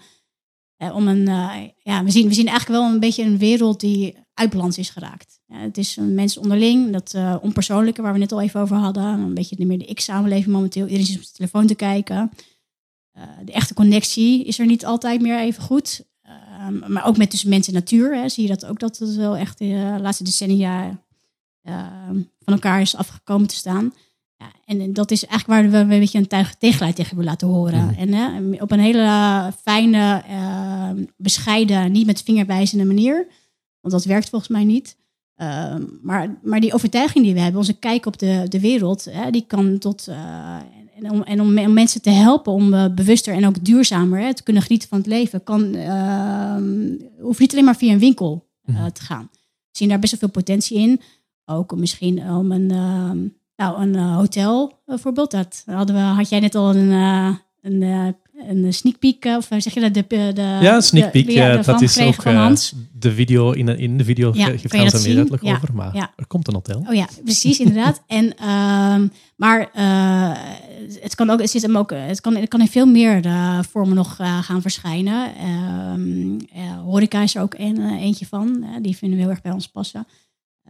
[0.93, 1.25] Om een,
[1.83, 4.89] ja, we, zien, we zien eigenlijk wel een beetje een wereld die uit balans is
[4.89, 5.39] geraakt.
[5.47, 9.03] Het is een mens onderling, dat onpersoonlijke waar we net al even over hadden.
[9.03, 10.83] Een beetje meer de ik-samenleving momenteel.
[10.83, 12.31] Iedereen is op zijn telefoon te kijken.
[13.45, 16.03] De echte connectie is er niet altijd meer even goed.
[16.21, 19.15] Ehm, maar ook met tussen mens en natuur hè, zie je dat ook dat het
[19.15, 21.01] wel echt de laatste decennia
[21.61, 23.93] eh, van elkaar is afgekomen te staan.
[24.41, 27.47] Ja, en dat is eigenlijk waar we een beetje een tuig- tegengeluid tegen willen laten
[27.47, 27.95] horen.
[27.97, 33.27] En hè, op een hele fijne, eh, bescheiden, niet met vingerwijzende manier.
[33.81, 34.97] Want dat werkt volgens mij niet.
[35.35, 39.29] Ehm, maar, maar die overtuiging die we hebben, onze kijk op de, de wereld, hè,
[39.31, 40.07] die kan tot.
[40.07, 40.55] eh,
[40.95, 44.33] en om, en om, om mensen te helpen om eh, bewuster en ook duurzamer hè,
[44.33, 48.49] te kunnen genieten van het leven, kan, ehm, hoeft niet alleen maar via een winkel
[48.65, 49.29] eh, te gaan.
[49.31, 51.01] We zien daar best wel veel potentie in.
[51.45, 53.19] Ook om misschien om een, ehm,
[53.61, 55.31] nou, een eh, hotel bijvoorbeeld.
[55.31, 59.47] Dat hadden we, had jij net al een, eh, een, eh, een sneak peek, of
[59.57, 59.93] zeg je dat?
[59.93, 62.23] De, de, ja, sneak peek, de- ja, dat is ook
[62.93, 63.51] de video.
[63.51, 66.11] In, in de video Ja, ge- geeft Hans er meer Ja, over, maar ja.
[66.15, 66.85] er komt een hotel.
[66.89, 68.01] Oh ja, precies, inderdaad.
[68.07, 69.69] En, ehm, maar
[71.01, 73.21] het kan ook, het, zit hem ook, het, kan, het kan in veel meer
[73.71, 75.35] vormen nog gaan verschijnen.
[75.35, 78.65] Ehm eh, horeca is er ook een, eentje van.
[78.81, 80.07] die vinden we heel erg bij ons passen.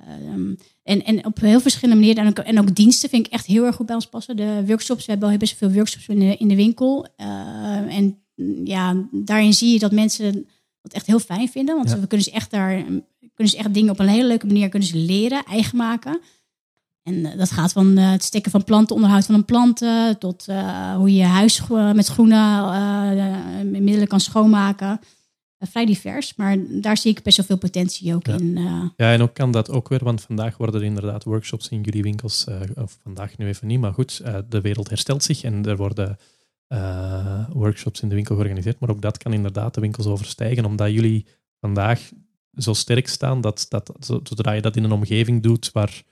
[0.08, 2.24] Ehm, en, en op heel verschillende manieren.
[2.24, 4.36] En ook, en ook diensten vind ik echt heel erg goed bij ons passen.
[4.36, 7.08] De workshops, we hebben al best veel workshops in de, in de winkel.
[7.16, 10.48] Eh, en mm, ja, daarin zie je dat mensen
[10.82, 11.76] het echt heel fijn vinden.
[11.76, 12.00] Want Ja.
[12.00, 12.84] we kunnen ze echt daar
[13.34, 16.20] kunnen ze echt dingen op een hele leuke manier kunnen ze leren, eigen maken.
[17.04, 20.48] En eh, dat gaat van eh, het steken van planten, onderhoud van een planten, tot
[20.48, 21.62] eh, hoe je je huis
[21.94, 25.00] met groene middelen kan schoonmaken.
[25.62, 28.34] Eh, vrij divers, maar daar zie ik best wel veel potentie ook Ja.
[28.38, 28.58] in.
[28.58, 28.64] eh.
[28.98, 32.02] Ja, en ook kan dat ook weer, want vandaag worden er inderdaad workshops in jullie
[32.04, 35.78] winkels, eh, of vandaag nu even niet, maar goed, de wereld herstelt zich en er
[35.78, 36.18] worden
[37.54, 41.26] workshops in de winkel georganiseerd, maar ook dat kan inderdaad de winkels overstijgen, omdat jullie
[41.60, 42.10] vandaag
[42.56, 46.04] zo sterk staan dat, dat zo- zodra je dat in een omgeving doet waar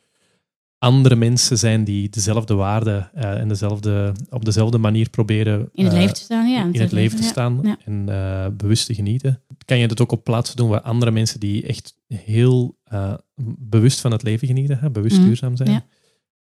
[0.80, 5.93] andere mensen zijn die dezelfde waarden eh, en dezelfde, op dezelfde manier proberen in het
[5.93, 6.49] eh, leven te staan.
[6.49, 7.77] Ja, in het leven te staan ja.
[7.86, 9.41] en eh, bewust te genieten.
[9.65, 12.77] Kan je dat ook op plaatsen doen waar andere mensen die echt heel
[13.57, 15.84] bewust van het leven genieten, hè, bewust Mhm, duurzaam zijn.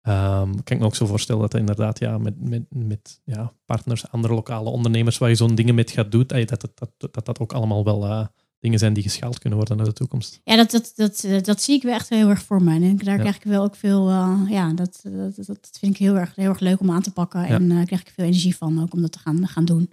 [0.02, 3.52] Ehm, kan ik me ook zo voorstellen dat dat inderdaad ja, met, met, met ja,
[3.64, 7.26] partners, andere lokale ondernemers waar je zo'n dingen met gaat doen, dat, dat, dat, dat,
[7.26, 8.28] dat ook allemaal wel
[8.64, 10.40] dingen zijn die geschaald kunnen worden naar de toekomst.
[10.44, 12.74] Ja, dat, dat, dat, eh, dat zie ik wel echt heel erg voor me.
[12.74, 13.20] En daar Ja.
[13.20, 16.34] krijg ik wel ook veel, eh, ja, dat, dat, dat, dat vind ik heel erg,
[16.34, 17.44] heel erg leuk om aan te pakken.
[17.44, 19.90] En eh krijg ik veel energie van ook om dat te gaan, gaan doen.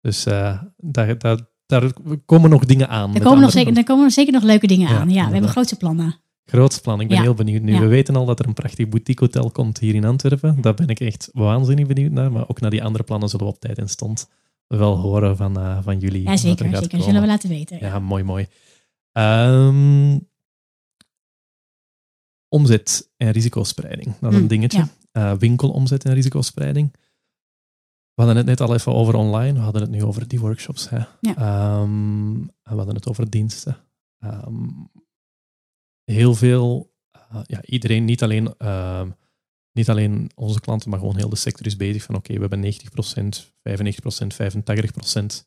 [0.00, 1.92] Dus eh, daar, daar, daar
[2.26, 3.14] komen nog dingen aan.
[3.14, 5.10] Er komen, nog zeker, er komen nog zeker nog leuke dingen Ja, aan.
[5.10, 6.14] Ja, we hebben grootste plannen.
[6.44, 7.00] Grootste plan.
[7.00, 7.22] Ik ben Ja.
[7.22, 7.72] heel benieuwd nu.
[7.72, 7.80] Ja.
[7.80, 10.60] We weten al dat er een prachtig boutique hotel komt hier in Antwerpen.
[10.60, 12.32] Daar ben ik echt waanzinnig benieuwd naar.
[12.32, 14.28] Maar ook naar die andere plannen zullen we op tijd en stond
[14.66, 16.22] wel horen van, eh, van jullie.
[16.22, 16.64] Ja, er zeker.
[16.70, 16.88] zeker.
[16.88, 17.04] komen.
[17.04, 17.78] Zullen we laten weten.
[17.78, 18.46] Ja, mooi, mooi.
[19.12, 20.18] Ehm,
[22.48, 24.18] omzet en risicospreiding.
[24.20, 24.78] Dat is een Mm, dingetje.
[24.78, 24.88] ja.
[25.32, 26.92] Eh, winkelomzet en risicospreiding.
[28.14, 29.52] We hadden het net al even over online.
[29.52, 30.88] We hadden het nu over die workshops.
[30.90, 30.98] Hè.
[31.20, 31.36] Ja.
[31.36, 33.76] Ehm, we hadden het over diensten.
[34.18, 34.68] Ehm,
[36.04, 38.54] heel veel, eh, ja, iedereen, niet alleen,
[39.76, 42.60] niet alleen onze klanten, maar gewoon heel de sector is bezig van oké, we hebben
[42.62, 45.46] 90%, 95%, 85%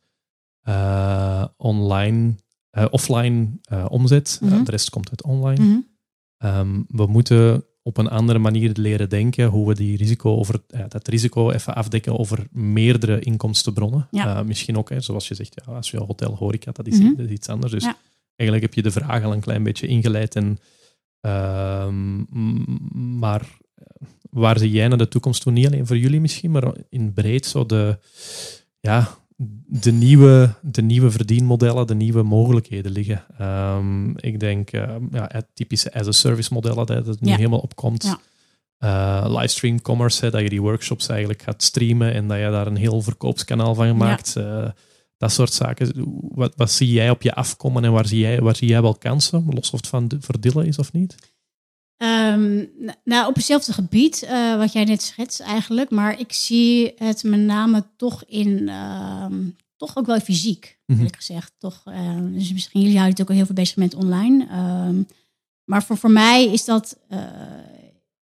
[0.62, 2.36] eh, online,
[2.70, 4.40] eh, offline eh, omzet.
[4.44, 4.64] Eh, Mhm.
[4.64, 5.64] de rest komt uit online.
[5.66, 5.80] Mhm.
[6.38, 11.08] Ehm, we moeten op een andere manier leren denken hoe we die risico over, dat
[11.08, 14.08] risico even afdekken over meerdere inkomstenbronnen.
[14.12, 14.44] Ja.
[14.44, 17.16] Misschien ook, hè, zoals je zegt, ja, als je een hotel horeca, dat is, Mhm.
[17.16, 17.72] dat is iets anders.
[17.72, 17.98] Dus Ja.
[18.36, 20.36] eigenlijk heb je de vraag al een klein beetje ingeleid.
[20.36, 20.58] En,
[21.20, 22.24] ehm,
[23.20, 23.58] maar
[24.30, 25.52] waar zie jij naar de toekomst toe?
[25.52, 27.98] Niet alleen voor jullie misschien, maar in breed zo de,
[28.80, 29.10] ja,
[29.66, 33.24] de, nieuwe, de nieuwe verdienmodellen, de nieuwe mogelijkheden liggen.
[33.38, 37.36] Ehm, ik denk eh, ja, het typische as-a-service modellen, dat het nu Ja.
[37.36, 38.04] helemaal opkomt.
[38.04, 38.20] Ja.
[38.78, 42.68] Eh, livestream commerce, hè, dat je die workshops eigenlijk gaat streamen en dat je daar
[42.68, 44.36] een heel verkoopskanaal van maakt.
[44.36, 44.70] Eh,
[45.18, 45.92] dat soort zaken.
[46.22, 48.96] Wat, wat zie jij op je afkomen en waar zie jij, waar zie jij wel
[48.96, 49.46] kansen?
[49.50, 51.16] Los of het van voor Dille is of niet?
[52.34, 52.66] Ehm,
[53.04, 55.90] nou, op hetzelfde gebied, eh, wat jij net schetst eigenlijk.
[55.90, 59.44] Maar ik zie het met name toch in, ehm,
[59.78, 60.98] toch ook wel fysiek, Mhm.
[60.98, 61.54] eerlijk gezegd.
[61.58, 64.48] Toch, eh, dus misschien jullie houden het ook al heel veel bezig met online.
[64.50, 65.02] Ehm,
[65.64, 67.20] maar voor, voor mij is dat, eh,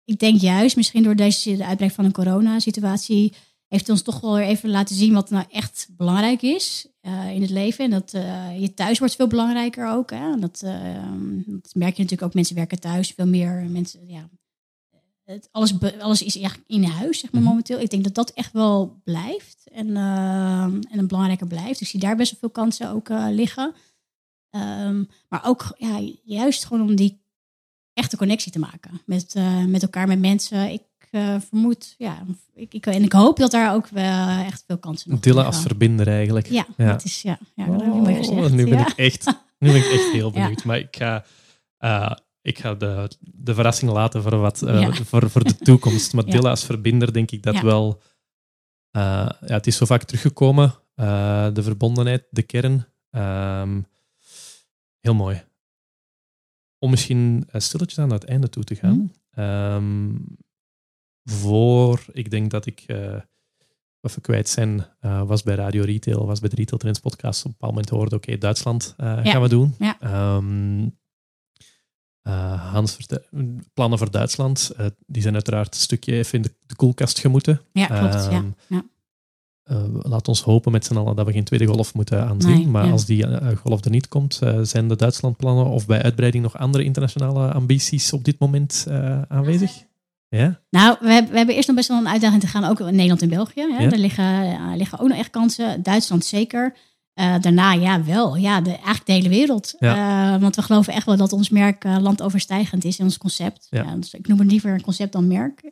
[0.06, 3.34] ik denk juist, misschien door deze de van een coronasituatie,
[3.74, 7.42] heeft ons toch wel weer even laten zien wat nou echt belangrijk is eh, in
[7.42, 7.86] het leven.
[7.86, 10.12] En dat eh, je thuis wordt veel belangrijker ook.
[10.12, 10.32] Hè?
[10.32, 11.12] En Dat, eh,
[11.46, 12.34] dat merk je natuurlijk ook.
[12.34, 13.66] Mensen werken thuis veel meer.
[13.70, 14.30] Mensen, ja,
[15.24, 17.50] het, alles, alles is echt in huis, zeg maar, Mhm.
[17.50, 17.80] momenteel.
[17.80, 19.64] Ik denk dat dat echt wel blijft.
[19.72, 21.82] En, eh, en een belangrijker blijft.
[21.82, 23.74] Ik zie daar best wel veel kansen ook eh, liggen.
[24.50, 27.22] Ehm, maar ook ja, juist gewoon om die
[27.94, 29.36] echte connectie te maken met,
[29.68, 30.72] met elkaar, met mensen.
[30.72, 30.82] Ik
[31.14, 35.10] eh, vermoed, ja, ik, ik, en ik hoop dat daar ook wel echt veel kansen
[35.10, 35.46] Dille liggen.
[35.46, 36.48] als verbinder eigenlijk.
[36.48, 36.92] Ja, Ja.
[36.92, 38.52] dat is ja, ja dat heb Oh, gezegd.
[38.52, 38.88] nu ben ja.
[38.88, 39.26] ik echt,
[39.60, 40.42] nu ben ik echt heel Ja.
[40.42, 40.64] benieuwd.
[40.64, 41.26] Maar ik ga,
[41.78, 42.12] eh,
[42.42, 46.14] ik ga de, de verrassing laten voor, wat, eh, voor, voor de toekomst.
[46.14, 46.32] Maar Ja.
[46.32, 48.02] Dille als verbinder denk ik dat wel...
[48.92, 50.74] ja, het is zo vaak teruggekomen.
[51.54, 52.86] de verbondenheid, de kern.
[53.10, 53.82] Ehm,
[55.00, 55.44] heel mooi.
[56.80, 59.14] Om misschien stilletjes aan het einde toe te gaan.
[59.32, 60.12] Ehm,
[61.24, 63.16] voor, ik denk dat ik eh,
[64.02, 67.40] even kwijt zijn, eh, was bij Radio Retail, was bij de Retail Trends podcast.
[67.40, 69.32] Op een bepaald moment hoorde, oké, Duitsland eh, Ja.
[69.32, 69.76] gaan we doen.
[69.80, 69.98] Ja.
[70.00, 70.88] Ehm,
[72.22, 72.98] eh, Hans,
[73.74, 74.72] plannen voor Duitsland,
[75.06, 77.62] die zijn uiteraard een stukje even in de, de koelkast gemoeten.
[77.74, 78.14] Ja, klopt.
[78.14, 78.30] ja.
[78.30, 78.86] Ehm, Ja.
[79.64, 82.52] eh, laat ons hopen met z'n allen dat we geen tweede golf moeten aanzien.
[82.58, 86.58] Nee, maar als die golf er niet komt, zijn de Duitslandplannen of bij uitbreiding nog
[86.58, 88.86] andere internationale ambities op dit moment
[89.28, 89.84] aanwezig?
[90.38, 90.60] Ja?
[90.70, 92.86] Nou, we hebben, we hebben eerst nog best wel een uitdaging te gaan, ook in
[92.86, 93.62] Nederland en België.
[93.62, 93.84] Hè.
[93.84, 93.90] Ja.
[93.90, 95.84] Daar liggen, eh, liggen ook nog echt kansen.
[95.84, 96.76] Duitsland zeker.
[97.14, 98.36] Eh, daarna ja, wel.
[98.36, 99.76] Ja, de, eigenlijk de hele wereld.
[99.80, 103.68] Eh, want we geloven echt wel dat ons merk landoverstijgend is in ons concept.
[103.70, 103.96] Ja.
[103.96, 105.72] Dus ik noem het liever een concept dan merk.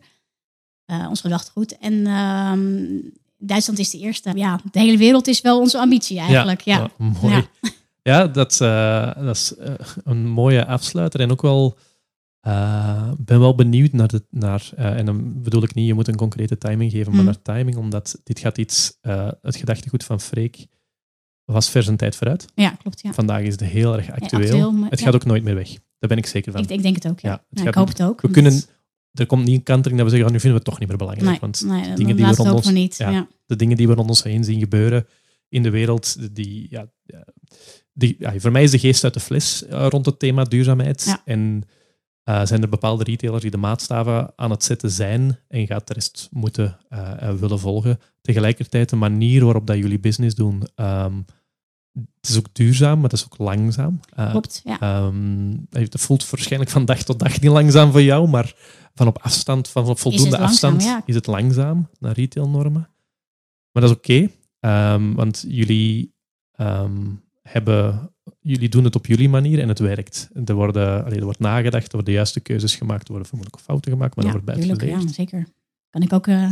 [1.09, 1.77] Ons gedachtegoed.
[1.77, 2.61] En ehm,
[3.37, 4.31] Duitsland is de eerste.
[4.35, 6.61] Ja, de hele wereld is wel onze ambitie eigenlijk.
[6.61, 7.47] Ja, Ja, mooi.
[8.03, 8.57] Ja, dat,
[9.23, 9.53] dat is
[10.03, 11.19] een mooie afsluiter.
[11.19, 11.77] En ook wel,
[12.41, 16.07] eh, ben wel benieuwd naar, de, naar eh, en dan bedoel ik niet, je moet
[16.07, 17.25] een concrete timing geven, maar Mm.
[17.25, 20.65] naar timing, omdat dit gaat iets, eh, het gedachtegoed van Freek
[21.45, 22.45] was vers een tijd vooruit.
[22.55, 23.01] ja klopt.
[23.01, 23.13] Ja.
[23.13, 24.41] Vandaag is het heel erg actueel.
[24.41, 25.05] actueel, maar- het ja.
[25.05, 25.69] gaat ook nooit meer weg.
[25.69, 26.61] Daar ben ik zeker van.
[26.61, 27.19] Ik, ik denk het ook.
[27.19, 27.43] Ja.
[27.49, 28.21] Het ik hoop het ook.
[28.21, 28.61] we kunnen,
[29.13, 30.87] er komt niet een kantering dat we zeggen, ah, nu vinden we het toch niet
[30.87, 31.29] meer belangrijk.
[31.29, 32.97] Nee, want nee, dingen die we rond ons-
[33.45, 35.07] de dingen die we rond ons heen zien gebeuren
[35.49, 36.87] in de wereld, die, ja,
[37.93, 41.21] die, voor mij is de geest uit de fles rond het thema duurzaamheid.
[41.25, 41.63] En
[42.23, 45.93] eh, zijn er bepaalde retailers die de maatstaven aan het zetten zijn en gaat de
[45.93, 47.99] rest moeten eh, willen volgen.
[48.21, 51.15] Tegelijkertijd de manier waarop dat jullie business doen, ehm,
[51.93, 53.99] het is ook duurzaam, maar het is ook langzaam.
[54.29, 54.61] Klopt.
[54.63, 54.79] Ja.
[54.79, 58.53] Ehm, het voelt waarschijnlijk van dag tot dag niet langzaam voor jou, maar
[58.93, 61.01] van op afstand, van op voldoende langzaam, afstand, ja.
[61.05, 62.89] is het langzaam naar retailnormen.
[63.71, 66.13] Maar dat is oké, ehm, want jullie
[67.51, 70.29] hebben, jullie doen het op jullie manier en het werkt.
[70.45, 73.63] Er, worden, allee, er wordt nagedacht, er worden de juiste keuzes gemaakt, er worden vermoedelijk
[73.63, 75.47] fouten gemaakt, maar ja, er wordt bij tuurlijk, ja, zeker.
[75.89, 76.51] Kan ik ook eh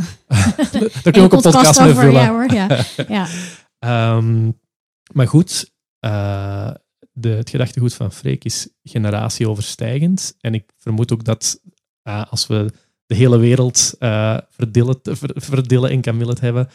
[1.02, 2.10] Daar kun je ook een podcast over.
[2.10, 2.84] Ja hoor, ja.
[3.16, 3.26] ja.
[3.78, 4.50] Ehm,
[5.12, 6.70] maar goed, eh,
[7.12, 10.36] de, het gedachtegoed van Freek is generatieoverstijgend.
[10.40, 11.60] En ik vermoed ook dat
[12.02, 12.72] eh, als we
[13.06, 13.94] de hele wereld
[14.48, 16.68] verdillen, ver- verdillen en Camille het hebben,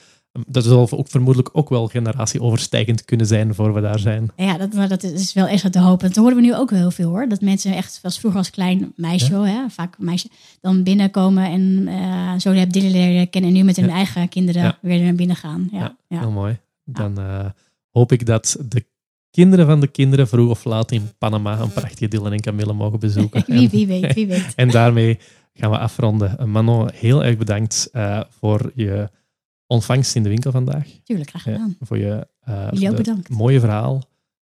[0.48, 4.32] dat zal ook vermoedelijk ook wel generatieoverstijgend kunnen zijn voor we daar zijn.
[4.36, 6.08] Ja, dat, maar dat is wel echt te hopen.
[6.08, 7.28] Dat horen we nu ook heel veel hoor.
[7.28, 9.44] Dat mensen echt, zoals vroeger als klein meisje, Ja.
[9.46, 10.28] hè, vaak meisje,
[10.62, 13.94] dan binnenkomen en eh, zo heb Dilly leren kennen en nu met hun Ja.
[13.94, 14.78] eigen kinderen Ja.
[14.82, 15.70] weer naar binnen gaan.
[15.72, 15.96] Ja.
[16.08, 16.58] Heel mooi.
[16.84, 17.46] Dan eh,
[17.92, 18.86] hoop ik dat de
[19.32, 23.00] kinderen van de kinderen vroeg of laat in Panama een prachtige Dylan en Camille mogen
[23.00, 23.44] bezoeken.
[23.58, 24.54] wie, wie weet, wie weet.
[24.56, 25.18] En daarmee
[25.54, 26.52] gaan we afronden.
[26.52, 29.10] Manon, heel erg bedankt eh, voor je
[29.68, 30.86] ontvangst in de winkel vandaag.
[31.04, 31.76] Tuurlijk, graag Ja, gedaan.
[31.82, 32.68] voor je eh,
[33.30, 34.02] mooie verhaal,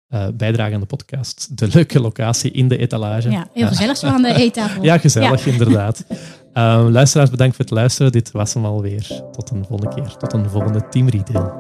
[0.09, 3.31] eh bijdrage aan de podcast, de leuke locatie in de etalage.
[3.31, 4.83] Ja, heel gezellig zo aan de eettafel.
[4.83, 6.05] ja, gezellig, inderdaad.
[6.57, 8.13] Eh, luisteraars, bedankt voor het luisteren.
[8.13, 9.07] Dit was hem alweer.
[9.33, 10.17] Tot een volgende keer.
[10.17, 11.53] Tot een volgende Team Retail.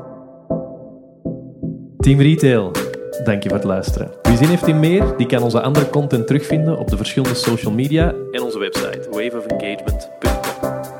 [1.98, 2.70] Team Retail,
[3.24, 4.10] dank je voor het luisteren.
[4.22, 7.72] Wie zin heeft in meer, die kan onze andere content terugvinden op de verschillende social
[7.72, 10.35] media en onze website waveofengagement.com.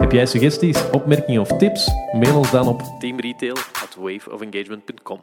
[0.06, 1.90] Heb jij suggesties, opmerkingen of tips?
[2.12, 5.20] Mail ons dan op teamretail@waveofengagement.com.